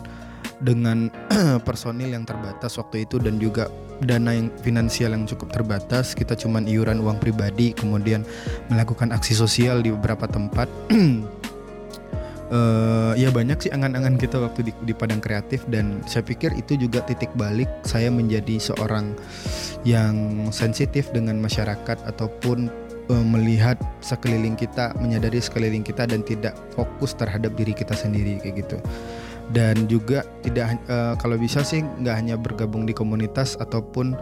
dengan 0.62 1.10
personil 1.68 2.14
yang 2.14 2.22
terbatas 2.22 2.78
waktu 2.78 3.10
itu 3.10 3.18
dan 3.18 3.42
juga 3.42 3.66
dana 4.06 4.30
yang 4.30 4.54
finansial 4.62 5.18
yang 5.18 5.26
cukup 5.26 5.50
terbatas 5.50 6.14
kita 6.14 6.38
cuman 6.38 6.70
iuran 6.70 7.02
uang 7.02 7.18
pribadi 7.18 7.74
kemudian 7.74 8.22
melakukan 8.70 9.10
aksi 9.10 9.34
sosial 9.34 9.82
di 9.82 9.90
beberapa 9.90 10.30
tempat 10.30 10.70
uh, 12.52 13.14
ya 13.16 13.30
banyak 13.32 13.68
sih 13.68 13.72
angan-angan 13.72 14.16
kita 14.20 14.40
waktu 14.40 14.70
di, 14.70 14.72
di 14.84 14.94
Padang 14.96 15.24
Kreatif. 15.24 15.64
Dan 15.68 16.04
saya 16.10 16.24
pikir 16.24 16.56
itu 16.56 16.76
juga 16.80 17.04
titik 17.04 17.32
balik 17.36 17.70
saya 17.84 18.12
menjadi 18.12 18.60
seorang 18.60 19.16
yang 19.88 20.48
sensitif 20.52 21.10
dengan 21.16 21.40
masyarakat 21.40 21.98
ataupun 22.08 22.68
uh, 23.12 23.26
melihat 23.38 23.80
sekeliling 24.04 24.56
kita, 24.56 24.96
menyadari 25.00 25.40
sekeliling 25.40 25.84
kita 25.84 26.08
dan 26.08 26.24
tidak 26.24 26.56
fokus 26.76 27.16
terhadap 27.16 27.56
diri 27.56 27.72
kita 27.76 27.96
sendiri 27.96 28.40
kayak 28.44 28.68
gitu 28.68 28.78
dan 29.56 29.88
juga 29.88 30.28
tidak 30.44 30.76
uh, 30.92 31.16
kalau 31.16 31.40
bisa 31.40 31.64
sih 31.64 31.80
nggak 31.80 32.16
hanya 32.16 32.36
bergabung 32.36 32.84
di 32.84 32.92
komunitas 32.92 33.56
ataupun 33.60 34.16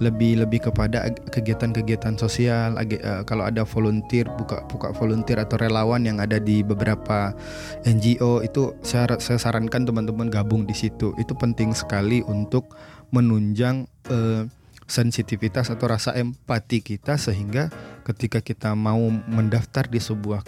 lebih 0.00 0.40
lebih 0.40 0.72
kepada 0.72 1.12
kegiatan-kegiatan 1.28 2.16
sosial 2.16 2.80
uh, 2.80 3.22
kalau 3.28 3.44
ada 3.44 3.68
volunteer 3.68 4.24
buka 4.40 4.64
buka 4.72 4.96
volunteer 4.96 5.44
atau 5.44 5.60
relawan 5.60 6.04
yang 6.04 6.16
ada 6.16 6.40
di 6.40 6.64
beberapa 6.64 7.36
NGO 7.84 8.40
itu 8.40 8.72
saya 8.80 9.20
saya 9.20 9.36
sarankan 9.36 9.84
teman-teman 9.84 10.32
gabung 10.32 10.64
di 10.64 10.72
situ. 10.72 11.12
Itu 11.20 11.36
penting 11.36 11.76
sekali 11.76 12.24
untuk 12.24 12.72
menunjang 13.10 13.84
uh, 14.08 14.46
sensitivitas 14.90 15.70
atau 15.70 15.86
rasa 15.86 16.10
empati 16.18 16.82
kita 16.82 17.14
sehingga 17.14 17.70
ketika 18.02 18.42
kita 18.42 18.74
mau 18.74 18.98
mendaftar 19.06 19.86
di 19.86 20.02
sebuah 20.02 20.42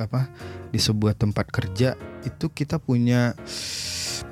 apa 0.00 0.32
di 0.72 0.80
sebuah 0.80 1.12
tempat 1.12 1.52
kerja 1.52 1.92
itu 2.24 2.48
kita 2.48 2.80
punya 2.80 3.36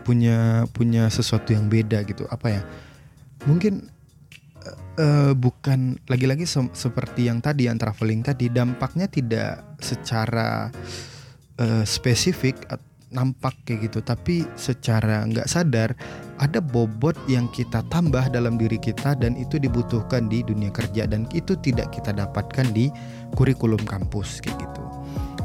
punya 0.01 0.65
punya 0.73 1.13
sesuatu 1.13 1.53
yang 1.53 1.69
beda 1.69 2.01
gitu. 2.09 2.25
Apa 2.33 2.49
ya? 2.49 2.63
Mungkin 3.45 3.93
uh, 4.97 5.33
bukan 5.37 6.01
lagi-lagi 6.09 6.49
se 6.49 6.65
seperti 6.73 7.29
yang 7.29 7.45
tadi 7.45 7.69
yang 7.69 7.77
traveling 7.77 8.25
tadi 8.25 8.49
dampaknya 8.49 9.13
tidak 9.13 9.77
secara 9.77 10.73
uh, 11.61 11.85
spesifik 11.85 12.57
nampak 13.11 13.55
kayak 13.67 13.91
gitu. 13.91 14.01
Tapi 14.03 14.47
secara 14.55 15.27
nggak 15.27 15.47
sadar 15.51 15.93
ada 16.41 16.59
bobot 16.63 17.15
yang 17.29 17.51
kita 17.53 17.85
tambah 17.93 18.31
dalam 18.33 18.57
diri 18.57 18.81
kita 18.81 19.19
dan 19.19 19.37
itu 19.37 19.61
dibutuhkan 19.61 20.31
di 20.31 20.41
dunia 20.41 20.73
kerja 20.73 21.05
dan 21.05 21.29
itu 21.37 21.53
tidak 21.61 21.93
kita 21.93 22.17
dapatkan 22.17 22.67
di 22.73 22.89
kurikulum 23.37 23.83
kampus 23.85 24.41
kayak 24.41 24.57
gitu 24.65 24.80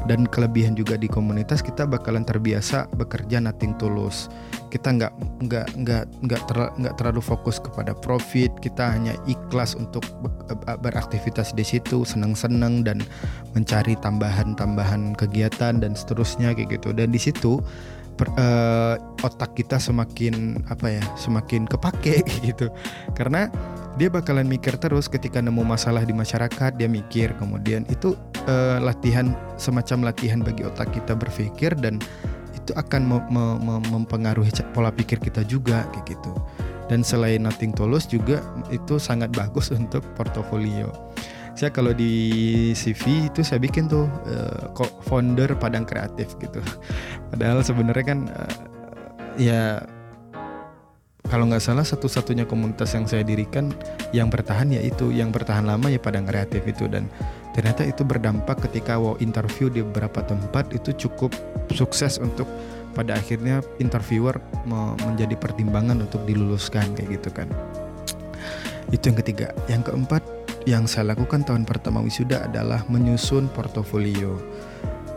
dan 0.06 0.24
kelebihan 0.30 0.78
juga 0.78 0.94
di 0.94 1.10
komunitas 1.10 1.60
kita 1.60 1.84
bakalan 1.84 2.22
terbiasa 2.22 2.86
bekerja 2.94 3.42
nothing 3.42 3.74
tulus 3.76 4.30
kita 4.66 4.92
nggak 4.92 5.14
nggak 5.46 5.66
nggak 5.78 6.04
nggak 6.26 6.42
ter, 6.50 6.58
nggak 6.76 6.94
terlalu 6.98 7.22
fokus 7.22 7.56
kepada 7.56 7.94
profit. 7.96 8.50
Kita 8.58 8.92
hanya 8.92 9.14
ikhlas 9.24 9.78
untuk 9.78 10.04
beraktivitas 10.82 11.54
di 11.56 11.62
situ 11.62 12.02
seneng-seneng 12.02 12.84
dan 12.84 13.00
mencari 13.54 13.94
tambahan-tambahan 14.02 15.14
kegiatan 15.14 15.80
dan 15.80 15.92
seterusnya 15.94 16.52
kayak 16.52 16.82
gitu. 16.82 16.92
Dan 16.92 17.14
di 17.14 17.20
situ 17.22 17.62
per, 18.20 18.28
uh, 18.36 18.98
otak 19.24 19.54
kita 19.56 19.80
semakin 19.80 20.60
apa 20.66 20.98
ya 20.98 21.02
semakin 21.16 21.64
kepake 21.64 22.26
gitu. 22.48 22.68
Karena 23.14 23.48
dia 23.96 24.12
bakalan 24.12 24.44
mikir 24.44 24.76
terus 24.76 25.08
ketika 25.08 25.40
nemu 25.40 25.64
masalah 25.64 26.04
di 26.04 26.12
masyarakat 26.12 26.76
dia 26.76 26.88
mikir 26.88 27.32
kemudian 27.40 27.88
itu 27.88 28.12
uh, 28.44 28.78
latihan 28.80 29.32
semacam 29.56 30.12
latihan 30.12 30.40
bagi 30.44 30.68
otak 30.68 30.92
kita 30.92 31.16
berpikir 31.16 31.72
dan 31.80 31.96
itu 32.66 32.74
akan 32.74 33.02
me 33.06 33.16
me 33.30 33.44
me 33.62 33.74
mempengaruhi 33.94 34.50
pola 34.74 34.90
pikir 34.90 35.22
kita 35.22 35.46
juga 35.46 35.86
kayak 35.94 36.18
gitu. 36.18 36.34
Dan 36.86 37.02
selain 37.02 37.42
nothing 37.42 37.74
tulus 37.74 38.06
juga 38.10 38.42
itu 38.74 38.98
sangat 38.98 39.30
bagus 39.34 39.70
untuk 39.78 40.02
portofolio. 40.18 40.90
Saya 41.56 41.72
kalau 41.72 41.96
di 41.96 42.76
CV 42.76 43.32
itu 43.32 43.40
saya 43.40 43.56
bikin 43.56 43.88
tuh 43.88 44.04
uh, 44.28 44.84
founder 45.06 45.56
Padang 45.56 45.88
Kreatif 45.88 46.34
gitu. 46.42 46.60
Padahal 47.30 47.62
sebenarnya 47.62 48.04
kan 48.04 48.18
uh, 48.28 48.54
ya 49.40 49.80
kalau 51.26 51.50
nggak 51.50 51.62
salah 51.62 51.82
satu-satunya 51.82 52.46
komunitas 52.46 52.94
yang 52.94 53.06
saya 53.06 53.26
dirikan 53.26 53.74
yang 54.14 54.30
bertahan 54.30 54.70
ya 54.70 54.80
itu 54.82 55.10
yang 55.10 55.34
bertahan 55.34 55.66
lama 55.66 55.90
ya 55.90 55.98
pada 55.98 56.22
kreatif 56.22 56.62
itu. 56.66 56.86
Dan 56.86 57.10
ternyata 57.52 57.82
itu 57.82 58.06
berdampak 58.06 58.62
ketika 58.70 58.98
wow 58.98 59.18
interview 59.18 59.66
di 59.66 59.82
beberapa 59.82 60.22
tempat 60.22 60.70
itu 60.72 60.94
cukup 61.06 61.34
sukses 61.74 62.22
untuk 62.22 62.46
pada 62.96 63.18
akhirnya 63.18 63.60
interviewer 63.76 64.40
menjadi 65.04 65.36
pertimbangan 65.36 66.00
untuk 66.00 66.24
diluluskan 66.24 66.96
kayak 66.96 67.20
gitu 67.20 67.30
kan. 67.34 67.48
Itu 68.94 69.10
yang 69.12 69.18
ketiga. 69.20 69.52
Yang 69.66 69.92
keempat 69.92 70.22
yang 70.66 70.86
saya 70.90 71.14
lakukan 71.14 71.46
tahun 71.46 71.62
pertama 71.62 72.02
wisuda 72.02 72.50
adalah 72.50 72.82
menyusun 72.90 73.46
portofolio 73.54 74.38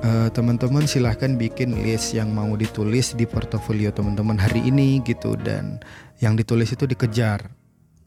uh, 0.03 0.27
teman-teman 0.31 0.85
silahkan 0.87 1.35
bikin 1.35 1.83
list 1.83 2.15
yang 2.15 2.31
mau 2.31 2.49
ditulis 2.55 3.15
di 3.15 3.27
portofolio 3.27 3.91
teman-teman 3.91 4.39
hari 4.39 4.63
ini 4.67 5.03
gitu. 5.03 5.35
Dan 5.35 5.79
yang 6.23 6.35
ditulis 6.39 6.71
itu 6.71 6.87
dikejar. 6.87 7.51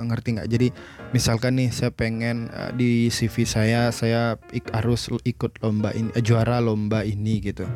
Ngerti 0.02 0.28
nggak? 0.34 0.49
Jadi 0.50 0.68
misalkan 1.14 1.61
nih 1.61 1.70
saya 1.70 1.92
pengen 1.94 2.50
uh, 2.50 2.75
di 2.75 3.12
CV 3.12 3.46
saya 3.46 3.92
saya 3.94 4.34
ik 4.50 4.66
harus 4.75 5.06
ikut 5.22 5.62
lomba 5.62 5.94
ini 5.94 6.11
uh, 6.16 6.22
juara 6.25 6.58
lomba 6.58 7.06
ini 7.06 7.38
gitu. 7.38 7.68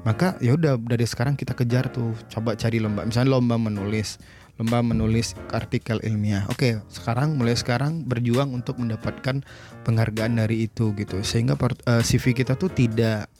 Maka 0.00 0.40
ya 0.40 0.56
udah 0.56 0.80
dari 0.80 1.04
sekarang 1.04 1.36
kita 1.36 1.52
kejar 1.52 1.92
tuh 1.92 2.12
coba 2.28 2.56
cari 2.56 2.80
lomba. 2.80 3.06
Misalnya 3.08 3.36
lomba 3.38 3.56
menulis 3.56 4.20
lomba 4.60 4.84
menulis 4.84 5.32
artikel 5.56 6.04
ilmiah. 6.04 6.44
Oke 6.52 6.84
sekarang 6.92 7.40
mulai 7.40 7.56
sekarang 7.56 8.04
berjuang 8.04 8.52
untuk 8.52 8.76
mendapatkan 8.76 9.40
penghargaan 9.88 10.36
dari 10.36 10.68
itu 10.68 10.92
gitu. 11.00 11.24
Sehingga 11.24 11.56
uh, 11.56 12.04
CV 12.04 12.36
kita 12.36 12.60
tuh 12.60 12.68
tidak 12.68 13.30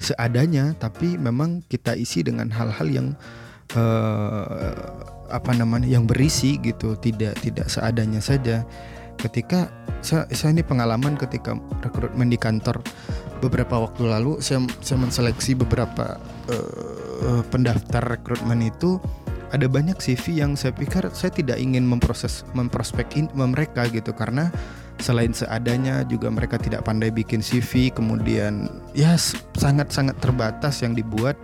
seadanya 0.00 0.72
tapi 0.80 1.20
memang 1.20 1.60
kita 1.68 1.92
isi 1.92 2.24
dengan 2.24 2.48
hal-hal 2.48 2.88
yang 2.88 3.08
uh, 3.76 4.74
apa 5.30 5.52
namanya 5.54 5.86
yang 5.86 6.08
berisi 6.08 6.58
gitu 6.58 6.96
tidak 6.98 7.38
tidak 7.44 7.68
seadanya 7.70 8.18
saja. 8.18 8.64
Ketika 9.20 9.68
saya, 10.00 10.24
saya 10.32 10.56
ini 10.56 10.64
pengalaman 10.64 11.20
ketika 11.20 11.52
rekrutmen 11.84 12.32
di 12.32 12.40
kantor 12.40 12.80
beberapa 13.44 13.76
waktu 13.76 14.08
lalu 14.08 14.40
saya 14.40 14.64
saya 14.80 14.96
menseleksi 15.04 15.52
beberapa 15.60 16.16
uh, 16.48 17.44
pendaftar 17.52 18.16
rekrutmen 18.16 18.64
itu 18.64 18.96
ada 19.52 19.66
banyak 19.66 19.98
CV 20.00 20.40
yang 20.40 20.56
saya 20.56 20.72
pikir 20.72 21.10
saya 21.12 21.28
tidak 21.34 21.60
ingin 21.60 21.84
memproses 21.84 22.48
memprospek 22.56 23.12
mereka 23.36 23.84
gitu. 23.92 24.16
Karena 24.16 24.48
selain 25.00 25.32
seadanya 25.32 26.04
juga 26.04 26.28
mereka 26.28 26.60
tidak 26.60 26.84
pandai 26.84 27.08
bikin 27.08 27.40
CV 27.40 27.88
kemudian 27.90 28.68
ya 28.92 29.16
sangat-sangat 29.56 30.20
terbatas 30.20 30.84
yang 30.84 30.92
dibuat 30.92 31.34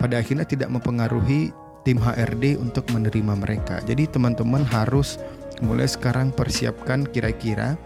pada 0.00 0.18
akhirnya 0.18 0.48
tidak 0.48 0.72
mempengaruhi 0.72 1.52
tim 1.84 2.00
HRD 2.00 2.56
untuk 2.58 2.88
menerima 2.90 3.36
mereka. 3.36 3.78
Jadi 3.84 4.08
teman-teman 4.08 4.64
harus 4.64 5.20
mulai 5.62 5.86
sekarang 5.86 6.32
persiapkan 6.32 7.06
kira-kira 7.06 7.76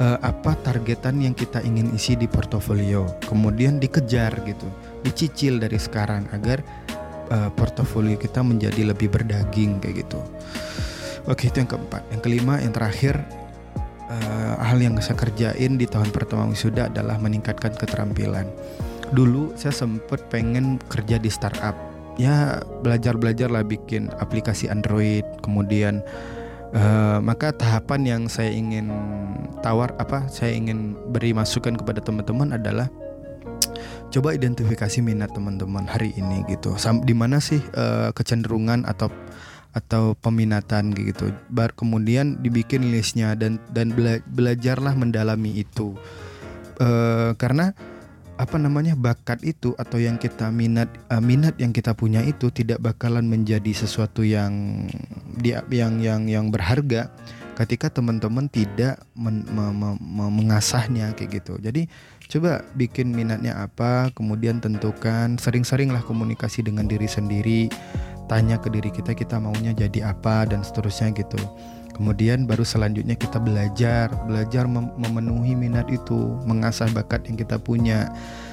uh, 0.00 0.18
apa 0.22 0.56
targetan 0.62 1.20
yang 1.20 1.34
kita 1.34 1.60
ingin 1.66 1.90
isi 1.92 2.14
di 2.14 2.30
portofolio. 2.30 3.04
Kemudian 3.26 3.82
dikejar 3.82 4.32
gitu 4.46 4.70
dicicil 5.02 5.58
dari 5.58 5.76
sekarang 5.76 6.30
agar 6.30 6.62
uh, 7.34 7.50
portofolio 7.52 8.14
kita 8.14 8.40
menjadi 8.40 8.94
lebih 8.94 9.10
berdaging 9.10 9.82
kayak 9.82 10.06
gitu. 10.06 10.22
Oke 11.26 11.50
itu 11.50 11.58
yang 11.58 11.70
keempat. 11.70 12.02
Yang 12.14 12.20
kelima 12.22 12.54
yang 12.62 12.72
terakhir 12.72 13.18
uh, 14.12 14.60
hal 14.60 14.78
yang 14.78 15.00
saya 15.00 15.16
kerjain 15.16 15.80
di 15.80 15.88
tahun 15.88 16.12
pertama 16.12 16.48
wisuda 16.48 16.92
adalah 16.92 17.16
meningkatkan 17.16 17.72
keterampilan. 17.72 18.44
Dulu 19.12 19.56
saya 19.56 19.72
sempat 19.72 20.28
pengen 20.28 20.76
kerja 20.88 21.16
di 21.16 21.28
startup. 21.32 21.76
Ya 22.20 22.60
belajar-belajar 22.84 23.48
lah 23.48 23.64
bikin 23.64 24.12
aplikasi 24.20 24.68
Android, 24.68 25.24
kemudian 25.40 26.04
uh, 26.76 27.24
maka 27.24 27.56
tahapan 27.56 28.04
yang 28.04 28.22
saya 28.28 28.52
ingin 28.52 28.92
tawar 29.64 29.96
apa 29.96 30.28
saya 30.28 30.52
ingin 30.52 30.92
beri 31.08 31.32
masukan 31.32 31.72
kepada 31.72 32.04
teman-teman 32.04 32.52
adalah 32.52 32.92
coba 34.12 34.36
identifikasi 34.36 35.00
minat 35.00 35.32
teman-teman 35.32 35.88
hari 35.88 36.12
ini 36.20 36.44
gitu. 36.52 36.76
Di 36.76 37.14
mana 37.16 37.40
sih 37.40 37.64
uh, 37.72 38.12
kecenderungan 38.12 38.84
atau 38.84 39.08
atau 39.72 40.12
peminatan 40.16 40.92
gitu. 40.92 41.32
Bar 41.48 41.72
kemudian 41.72 42.40
dibikin 42.40 42.92
listnya 42.92 43.32
dan 43.36 43.56
dan 43.72 43.92
bela 43.92 44.20
belajarlah 44.28 44.92
mendalami 44.96 45.64
itu. 45.64 45.96
E, 46.80 46.88
karena 47.36 47.72
apa 48.40 48.56
namanya 48.56 48.96
bakat 48.96 49.44
itu 49.44 49.76
atau 49.76 50.00
yang 50.00 50.16
kita 50.16 50.48
minat 50.48 50.88
uh, 51.12 51.20
minat 51.22 51.54
yang 51.60 51.70
kita 51.70 51.92
punya 51.92 52.24
itu 52.24 52.48
tidak 52.48 52.80
bakalan 52.80 53.28
menjadi 53.28 53.70
sesuatu 53.70 54.24
yang 54.24 54.82
dia 55.38 55.62
yang 55.68 56.00
yang 56.00 56.26
yang 56.26 56.46
berharga 56.48 57.12
ketika 57.54 57.92
teman-teman 57.92 58.48
tidak 58.48 58.98
men, 59.12 59.44
me, 59.52 59.70
me, 59.70 59.88
me, 60.00 60.24
mengasahnya 60.32 61.12
kayak 61.12 61.44
gitu. 61.44 61.60
Jadi 61.60 61.86
coba 62.32 62.64
bikin 62.72 63.12
minatnya 63.12 63.60
apa, 63.60 64.08
kemudian 64.16 64.58
tentukan 64.58 65.36
sering-seringlah 65.36 66.00
komunikasi 66.02 66.64
dengan 66.64 66.88
diri 66.88 67.04
sendiri 67.04 67.68
tanya 68.30 68.58
ke 68.58 68.68
diri 68.70 68.90
kita 68.90 69.14
kita 69.16 69.38
maunya 69.38 69.74
jadi 69.74 70.14
apa 70.14 70.46
dan 70.46 70.62
seterusnya 70.66 71.14
gitu. 71.14 71.40
Kemudian 71.92 72.48
baru 72.48 72.64
selanjutnya 72.64 73.14
kita 73.20 73.36
belajar 73.36 74.08
belajar 74.24 74.64
mem 74.64 74.88
memenuhi 74.96 75.52
minat 75.52 75.92
itu 75.92 76.40
mengasah 76.48 76.88
bakat 76.90 77.28
yang 77.28 77.36
kita 77.36 77.60
punya. 77.60 78.08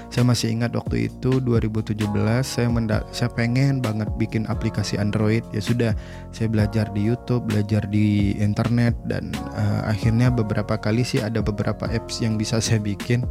Saya 0.10 0.26
masih 0.26 0.50
ingat 0.50 0.74
waktu 0.74 1.06
itu 1.06 1.38
2017 1.38 2.02
saya 2.42 2.66
menda 2.66 3.06
saya 3.14 3.30
pengen 3.30 3.78
banget 3.78 4.10
bikin 4.20 4.44
aplikasi 4.50 5.00
Android. 5.00 5.46
Ya 5.56 5.62
sudah 5.64 5.92
saya 6.36 6.50
belajar 6.50 6.90
di 6.92 7.08
YouTube 7.08 7.48
belajar 7.48 7.86
di 7.88 8.34
internet 8.42 8.98
dan 9.06 9.32
uh, 9.54 9.86
akhirnya 9.88 10.34
beberapa 10.34 10.76
kali 10.76 11.06
sih 11.06 11.22
ada 11.22 11.40
beberapa 11.40 11.88
apps 11.88 12.20
yang 12.20 12.36
bisa 12.36 12.60
saya 12.66 12.84
bikin. 12.84 13.24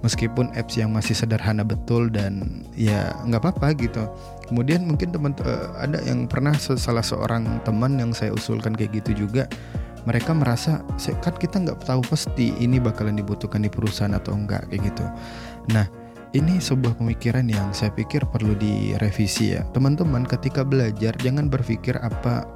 Meskipun 0.00 0.56
apps 0.56 0.80
yang 0.80 0.94
masih 0.96 1.12
sederhana 1.12 1.66
betul 1.66 2.08
dan 2.08 2.64
ya 2.72 3.12
nggak 3.28 3.44
apa-apa 3.44 3.76
gitu 3.76 4.08
kemudian 4.50 4.82
mungkin 4.84 5.14
teman 5.14 5.32
uh, 5.46 5.70
ada 5.78 6.02
yang 6.02 6.26
pernah 6.26 6.52
salah 6.58 7.06
seorang 7.06 7.62
teman 7.62 7.96
yang 7.96 8.10
saya 8.10 8.34
usulkan 8.34 8.74
kayak 8.74 9.00
gitu 9.00 9.26
juga 9.26 9.46
mereka 10.04 10.34
merasa 10.34 10.82
kan 11.22 11.36
kita 11.36 11.60
nggak 11.62 11.86
tahu 11.86 12.02
pasti 12.08 12.56
ini 12.58 12.82
bakalan 12.82 13.14
dibutuhkan 13.14 13.62
di 13.62 13.70
perusahaan 13.70 14.12
atau 14.12 14.34
enggak 14.34 14.66
kayak 14.68 14.92
gitu 14.92 15.06
nah 15.70 15.86
ini 16.34 16.62
sebuah 16.62 16.98
pemikiran 16.98 17.46
yang 17.50 17.74
saya 17.74 17.90
pikir 17.90 18.22
perlu 18.22 18.54
direvisi 18.54 19.50
ya. 19.50 19.66
Teman-teman 19.74 20.22
ketika 20.22 20.62
belajar 20.62 21.10
jangan 21.18 21.50
berpikir 21.50 21.98
apa 21.98 22.46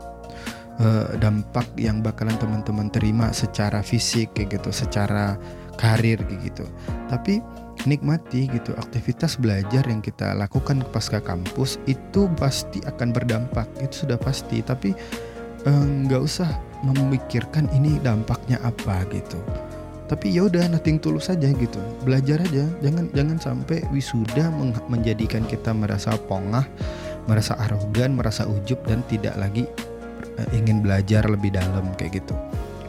uh, 0.78 1.11
dampak 1.18 1.66
yang 1.74 1.98
bakalan 1.98 2.38
teman-teman 2.38 2.87
terima 2.94 3.35
secara 3.35 3.83
fisik 3.83 4.30
kayak 4.30 4.62
gitu, 4.62 4.70
secara 4.70 5.35
karir 5.76 6.18
gitu 6.40 6.64
tapi 7.11 7.42
nikmati 7.85 8.47
gitu. 8.49 8.73
Aktivitas 8.79 9.37
belajar 9.37 9.85
yang 9.87 9.99
kita 9.99 10.33
lakukan 10.35 10.87
pasca 10.95 11.19
kampus 11.19 11.83
itu 11.91 12.31
pasti 12.39 12.79
akan 12.87 13.11
berdampak. 13.11 13.67
Itu 13.83 14.07
sudah 14.07 14.19
pasti. 14.19 14.63
Tapi 14.63 14.95
eh, 15.67 15.85
nggak 16.07 16.23
eh, 16.23 16.29
usah 16.29 16.51
memikirkan 16.87 17.67
ini 17.75 17.99
dampaknya 17.99 18.63
apa 18.63 19.03
gitu. 19.11 19.39
Tapi 20.05 20.37
ya 20.37 20.47
udah 20.47 20.69
nothing 20.69 21.01
tulus 21.01 21.33
saja 21.33 21.49
gitu. 21.51 21.81
Belajar 22.05 22.39
aja. 22.45 22.65
Jangan 22.85 23.11
jangan 23.17 23.39
sampai 23.41 23.83
wisuda 23.91 24.53
menjadikan 24.87 25.43
kita 25.49 25.73
merasa 25.73 26.15
pongah 26.29 26.69
merasa 27.27 27.57
arogan 27.61 28.17
merasa 28.17 28.45
ujub 28.45 28.81
dan 28.85 29.01
tidak 29.09 29.35
lagi 29.37 29.65
uh, 30.37 30.49
ingin 30.53 30.85
belajar 30.85 31.25
lebih 31.25 31.53
dalam 31.53 31.89
kayak 31.97 32.21
gitu 32.21 32.37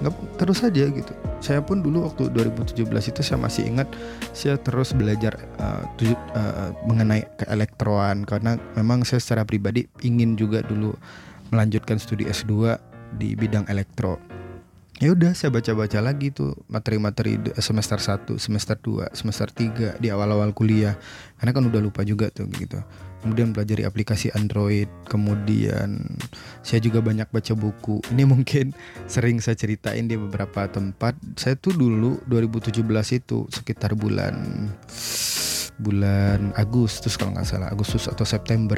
nggak 0.04 0.14
terus 0.36 0.60
saja 0.60 0.92
gitu 0.92 1.14
saya 1.40 1.64
pun 1.64 1.80
dulu 1.80 2.04
waktu 2.10 2.28
2017 2.34 2.90
itu 3.12 3.22
saya 3.24 3.40
masih 3.40 3.64
ingat 3.70 3.88
saya 4.36 4.60
terus 4.60 4.92
belajar 4.92 5.40
uh, 5.62 5.84
uh, 5.88 6.72
mengenai 6.84 7.24
keelektroan 7.40 8.28
karena 8.28 8.60
memang 8.76 9.08
saya 9.08 9.24
secara 9.24 9.48
pribadi 9.48 9.88
ingin 10.04 10.36
juga 10.36 10.66
dulu 10.66 10.96
melanjutkan 11.54 11.96
studi 12.02 12.28
S2 12.28 12.76
di 13.16 13.38
bidang 13.40 13.70
elektro 13.72 14.20
ya 15.04 15.12
udah 15.12 15.36
saya 15.36 15.52
baca-baca 15.52 16.00
lagi 16.00 16.32
tuh 16.32 16.56
materi-materi 16.72 17.36
semester 17.60 18.00
1, 18.00 18.40
semester 18.40 18.80
2, 18.80 19.12
semester 19.12 19.48
3 19.52 20.00
di 20.00 20.08
awal-awal 20.08 20.56
kuliah. 20.56 20.96
Karena 21.36 21.52
kan 21.52 21.64
udah 21.68 21.82
lupa 21.84 22.08
juga 22.08 22.32
tuh 22.32 22.48
gitu. 22.56 22.80
Kemudian 23.26 23.58
pelajari 23.58 23.90
aplikasi 23.90 24.30
Android, 24.38 24.86
kemudian 25.10 25.98
saya 26.62 26.78
juga 26.78 27.02
banyak 27.02 27.26
baca 27.34 27.58
buku. 27.58 27.98
Ini 28.14 28.22
mungkin 28.30 28.78
sering 29.10 29.42
saya 29.42 29.58
ceritain 29.58 30.06
di 30.06 30.14
beberapa 30.14 30.70
tempat. 30.70 31.18
Saya 31.34 31.58
tuh 31.58 31.74
dulu 31.74 32.22
2017 32.30 32.86
itu 33.18 33.50
sekitar 33.50 33.98
bulan 33.98 34.70
bulan 35.82 36.54
Agustus 36.54 37.18
kalau 37.18 37.34
nggak 37.34 37.50
salah, 37.50 37.74
Agustus 37.74 38.06
atau 38.06 38.24
September 38.24 38.78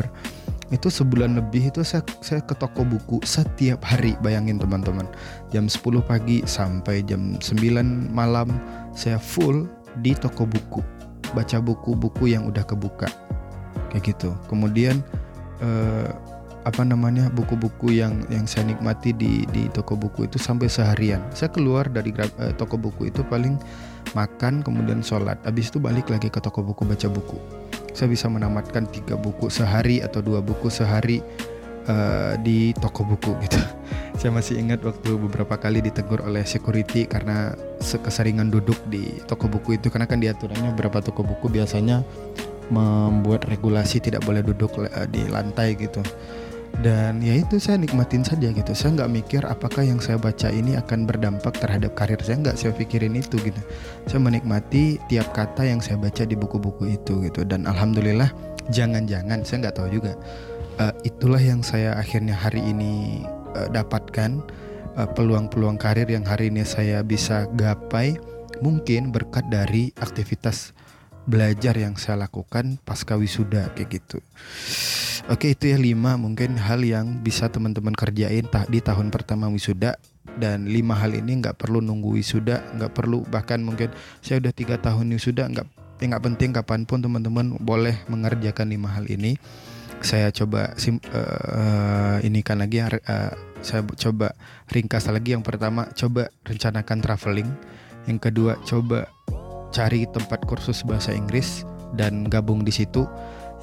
itu 0.72 0.92
sebulan 0.92 1.40
lebih 1.40 1.72
itu 1.72 1.80
saya 1.84 2.04
saya 2.20 2.44
ke 2.44 2.52
toko 2.52 2.84
buku 2.84 3.24
setiap 3.24 3.80
hari 3.88 4.20
bayangin 4.20 4.60
teman-teman 4.60 5.08
jam 5.56 5.72
10 5.72 5.80
pagi 6.04 6.44
sampai 6.44 7.08
jam 7.08 7.40
9 7.40 8.12
malam 8.12 8.52
saya 8.92 9.16
full 9.16 9.64
di 10.04 10.12
toko 10.12 10.44
buku 10.44 10.84
baca 11.32 11.64
buku-buku 11.64 12.36
yang 12.36 12.48
udah 12.48 12.68
kebuka 12.68 13.08
kayak 13.92 14.16
gitu. 14.16 14.34
Kemudian 14.48 15.02
eh, 15.64 16.10
apa 16.68 16.84
namanya 16.84 17.32
buku-buku 17.32 17.96
yang 17.96 18.28
yang 18.28 18.44
saya 18.44 18.68
nikmati 18.68 19.16
di 19.16 19.48
di 19.56 19.72
toko 19.72 19.96
buku 19.96 20.28
itu 20.28 20.36
sampai 20.36 20.68
seharian. 20.68 21.24
Saya 21.32 21.48
keluar 21.48 21.88
dari 21.88 22.12
eh, 22.12 22.54
toko 22.60 22.76
buku 22.76 23.08
itu 23.08 23.24
paling 23.24 23.56
makan 24.12 24.64
kemudian 24.64 25.00
sholat. 25.00 25.40
Habis 25.48 25.72
itu 25.72 25.80
balik 25.80 26.12
lagi 26.12 26.28
ke 26.28 26.44
toko 26.44 26.60
buku 26.64 26.84
baca 26.84 27.08
buku. 27.08 27.40
Saya 27.96 28.12
bisa 28.12 28.28
menamatkan 28.30 28.86
tiga 28.92 29.18
buku 29.18 29.50
sehari 29.50 30.04
atau 30.04 30.22
dua 30.22 30.44
buku 30.44 30.70
sehari 30.70 31.24
uh, 31.90 32.38
di 32.38 32.76
toko 32.78 33.02
buku 33.08 33.34
gitu. 33.48 33.58
saya 34.22 34.34
masih 34.34 34.58
ingat 34.62 34.82
waktu 34.86 35.18
beberapa 35.18 35.58
kali 35.58 35.82
ditegur 35.82 36.22
oleh 36.26 36.46
security 36.46 37.06
karena 37.06 37.54
keseringan 37.82 38.54
duduk 38.54 38.78
di 38.92 39.18
toko 39.26 39.50
buku 39.50 39.82
itu. 39.82 39.90
Karena 39.90 40.06
kan 40.06 40.22
diaturannya 40.22 40.78
beberapa 40.78 41.02
toko 41.02 41.26
buku 41.26 41.50
biasanya 41.50 42.06
membuat 42.70 43.48
regulasi 43.48 44.04
tidak 44.04 44.24
boleh 44.24 44.44
duduk 44.44 44.76
uh, 44.80 45.08
di 45.10 45.26
lantai 45.28 45.76
gitu. 45.76 46.04
Dan 46.78 47.26
ya 47.26 47.34
itu 47.34 47.58
saya 47.58 47.80
nikmatin 47.82 48.22
saja 48.22 48.54
gitu. 48.54 48.72
Saya 48.78 49.02
nggak 49.02 49.12
mikir 49.12 49.42
apakah 49.48 49.82
yang 49.82 49.98
saya 49.98 50.20
baca 50.22 50.52
ini 50.52 50.78
akan 50.78 51.10
berdampak 51.10 51.58
terhadap 51.58 51.98
karir 51.98 52.20
saya. 52.22 52.38
Nggak 52.38 52.58
saya 52.60 52.72
pikirin 52.76 53.18
itu 53.18 53.40
gitu. 53.42 53.62
Saya 54.06 54.22
menikmati 54.22 55.02
tiap 55.10 55.34
kata 55.34 55.66
yang 55.66 55.82
saya 55.82 55.98
baca 55.98 56.22
di 56.28 56.36
buku-buku 56.38 56.92
itu 56.92 57.24
gitu. 57.26 57.42
Dan 57.48 57.66
alhamdulillah 57.66 58.30
jangan-jangan 58.70 59.48
saya 59.48 59.58
nggak 59.68 59.76
tahu 59.80 59.90
juga 59.90 60.14
uh, 60.80 60.94
itulah 61.04 61.42
yang 61.42 61.62
saya 61.66 61.98
akhirnya 61.98 62.38
hari 62.38 62.62
ini 62.64 63.24
uh, 63.58 63.68
dapatkan 63.70 64.42
uh, 64.96 65.10
peluang-peluang 65.14 65.78
karir 65.80 66.08
yang 66.08 66.24
hari 66.24 66.54
ini 66.54 66.64
saya 66.64 67.02
bisa 67.04 67.50
gapai 67.58 68.18
mungkin 68.64 69.14
berkat 69.14 69.46
dari 69.54 69.94
aktivitas 70.02 70.74
belajar 71.28 71.76
yang 71.76 72.00
saya 72.00 72.24
lakukan 72.26 72.80
pasca 72.82 73.20
wisuda 73.20 73.76
kayak 73.76 74.00
gitu. 74.00 74.24
Oke 75.28 75.52
itu 75.52 75.68
ya 75.68 75.76
lima 75.76 76.16
mungkin 76.16 76.56
hal 76.56 76.80
yang 76.88 77.20
bisa 77.20 77.52
teman-teman 77.52 77.92
kerjain 77.92 78.48
di 78.72 78.80
tahun 78.80 79.12
pertama 79.12 79.52
wisuda. 79.52 80.00
Dan 80.38 80.70
lima 80.70 80.94
hal 80.94 81.18
ini 81.18 81.42
nggak 81.42 81.58
perlu 81.58 81.82
nunggu 81.82 82.14
wisuda 82.14 82.62
nggak 82.78 82.94
perlu 82.94 83.26
bahkan 83.26 83.58
mungkin 83.58 83.90
saya 84.22 84.38
udah 84.38 84.54
tiga 84.54 84.78
tahun 84.78 85.10
wisuda 85.18 85.50
nggak 85.50 85.66
ya 85.98 86.06
nggak 86.14 86.24
penting 86.30 86.54
kapan 86.54 86.86
pun 86.86 87.02
teman-teman 87.02 87.58
boleh 87.58 87.98
mengerjakan 88.06 88.70
lima 88.70 88.94
hal 88.94 89.10
ini. 89.10 89.36
Saya 89.98 90.30
coba 90.30 90.78
sim, 90.78 91.02
uh, 91.10 92.22
ini 92.22 92.46
kan 92.46 92.62
lagi 92.62 92.86
uh, 92.86 93.34
saya 93.66 93.82
coba 93.82 94.38
ringkas 94.70 95.10
lagi. 95.10 95.34
Yang 95.34 95.50
pertama 95.50 95.90
coba 95.98 96.30
rencanakan 96.46 96.98
traveling. 97.02 97.50
Yang 98.06 98.20
kedua 98.30 98.62
coba 98.62 99.10
cari 99.72 100.08
tempat 100.10 100.44
kursus 100.48 100.84
bahasa 100.84 101.12
Inggris 101.14 101.68
dan 101.96 102.28
gabung 102.28 102.64
di 102.64 102.72
situ 102.72 103.08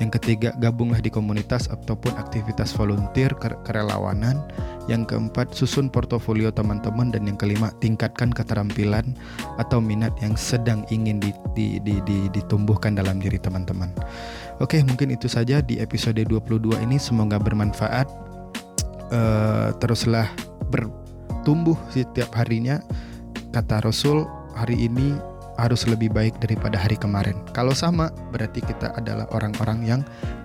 yang 0.03 0.11
ketiga, 0.11 0.51
gabunglah 0.59 0.99
di 0.99 1.07
komunitas 1.07 1.71
ataupun 1.71 2.19
aktivitas 2.19 2.75
volunteer 2.75 3.31
kerelawanan. 3.38 4.43
Yang 4.90 5.14
keempat, 5.14 5.55
susun 5.55 5.87
portofolio 5.87 6.51
teman-teman 6.51 7.14
dan 7.14 7.25
yang 7.31 7.38
kelima, 7.38 7.71
tingkatkan 7.79 8.35
keterampilan 8.35 9.14
atau 9.57 9.79
minat 9.79 10.12
yang 10.19 10.35
sedang 10.35 10.83
ingin 10.90 11.23
di, 11.23 11.31
di, 11.55 11.79
di, 11.81 12.03
di, 12.03 12.27
ditumbuhkan 12.35 12.99
dalam 12.99 13.23
diri 13.23 13.38
teman-teman. 13.38 13.95
Oke, 14.59 14.83
mungkin 14.83 15.14
itu 15.14 15.31
saja 15.31 15.62
di 15.62 15.79
episode 15.79 16.21
22 16.27 16.75
ini 16.83 16.99
semoga 16.99 17.38
bermanfaat. 17.38 18.11
Uh, 19.14 19.71
teruslah 19.79 20.27
bertumbuh 20.75 21.79
setiap 21.95 22.35
harinya. 22.35 22.83
Kata 23.55 23.79
Rasul, 23.79 24.27
hari 24.59 24.90
ini 24.90 25.14
harus 25.59 25.87
lebih 25.87 26.11
baik 26.11 26.35
daripada 26.43 26.79
hari 26.79 26.99
kemarin. 26.99 27.38
Kalau 27.55 27.73
sama, 27.73 28.11
berarti 28.35 28.62
kita 28.62 28.95
adalah 28.99 29.29
orang-orang 29.35 29.85
yang 29.87 30.01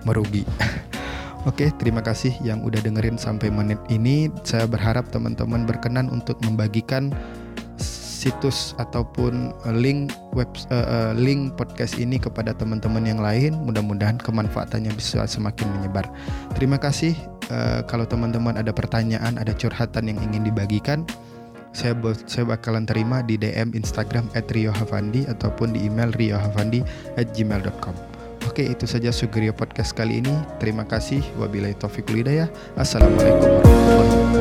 merugi. 0.06 0.46
Oke, 1.48 1.72
terima 1.80 2.04
kasih 2.04 2.36
yang 2.44 2.60
udah 2.60 2.84
dengerin 2.84 3.16
sampai 3.16 3.48
menit 3.48 3.80
ini. 3.88 4.28
Saya 4.44 4.68
berharap 4.68 5.08
teman-teman 5.08 5.64
berkenan 5.64 6.12
untuk 6.12 6.36
membagikan 6.44 7.08
situs 8.20 8.76
ataupun 8.76 9.56
eh, 9.64 9.72
link 9.72 10.12
web 10.36 10.52
uh, 10.68 11.16
link 11.16 11.56
podcast 11.56 11.96
ini 11.96 12.20
kepada 12.20 12.52
teman-teman 12.52 13.08
yang 13.08 13.24
lain. 13.24 13.56
Mudah-mudahan 13.64 14.20
kemanfaatannya 14.20 14.92
bisa 14.92 15.24
semakin 15.24 15.64
menyebar. 15.80 16.04
Terima 16.52 16.76
kasih. 16.76 17.16
Uh, 17.48 17.80
kalau 17.88 18.04
teman-teman 18.04 18.60
ada 18.60 18.70
pertanyaan, 18.70 19.40
ada 19.40 19.56
curhatan 19.56 20.12
yang 20.12 20.20
ingin 20.20 20.46
dibagikan, 20.46 21.08
saya 21.70 21.94
saya 22.26 22.44
bakalan 22.46 22.84
terima 22.86 23.22
di 23.22 23.38
DM 23.38 23.74
Instagram 23.74 24.26
@riohavandi 24.34 25.26
ataupun 25.30 25.74
di 25.74 25.86
email 25.86 26.10
riohavandi@gmail.com. 26.14 27.94
Oke, 28.48 28.64
itu 28.66 28.88
saja 28.88 29.12
Sugrio 29.12 29.52
Podcast 29.52 29.92
kali 29.92 30.24
ini. 30.24 30.32
Terima 30.58 30.82
kasih. 30.88 31.20
Wabillahi 31.36 31.76
taufiq 31.76 32.08
hidayah. 32.10 32.48
Assalamualaikum 32.74 33.46
warahmatullahi 33.46 34.00
wabarakatuh. 34.00 34.39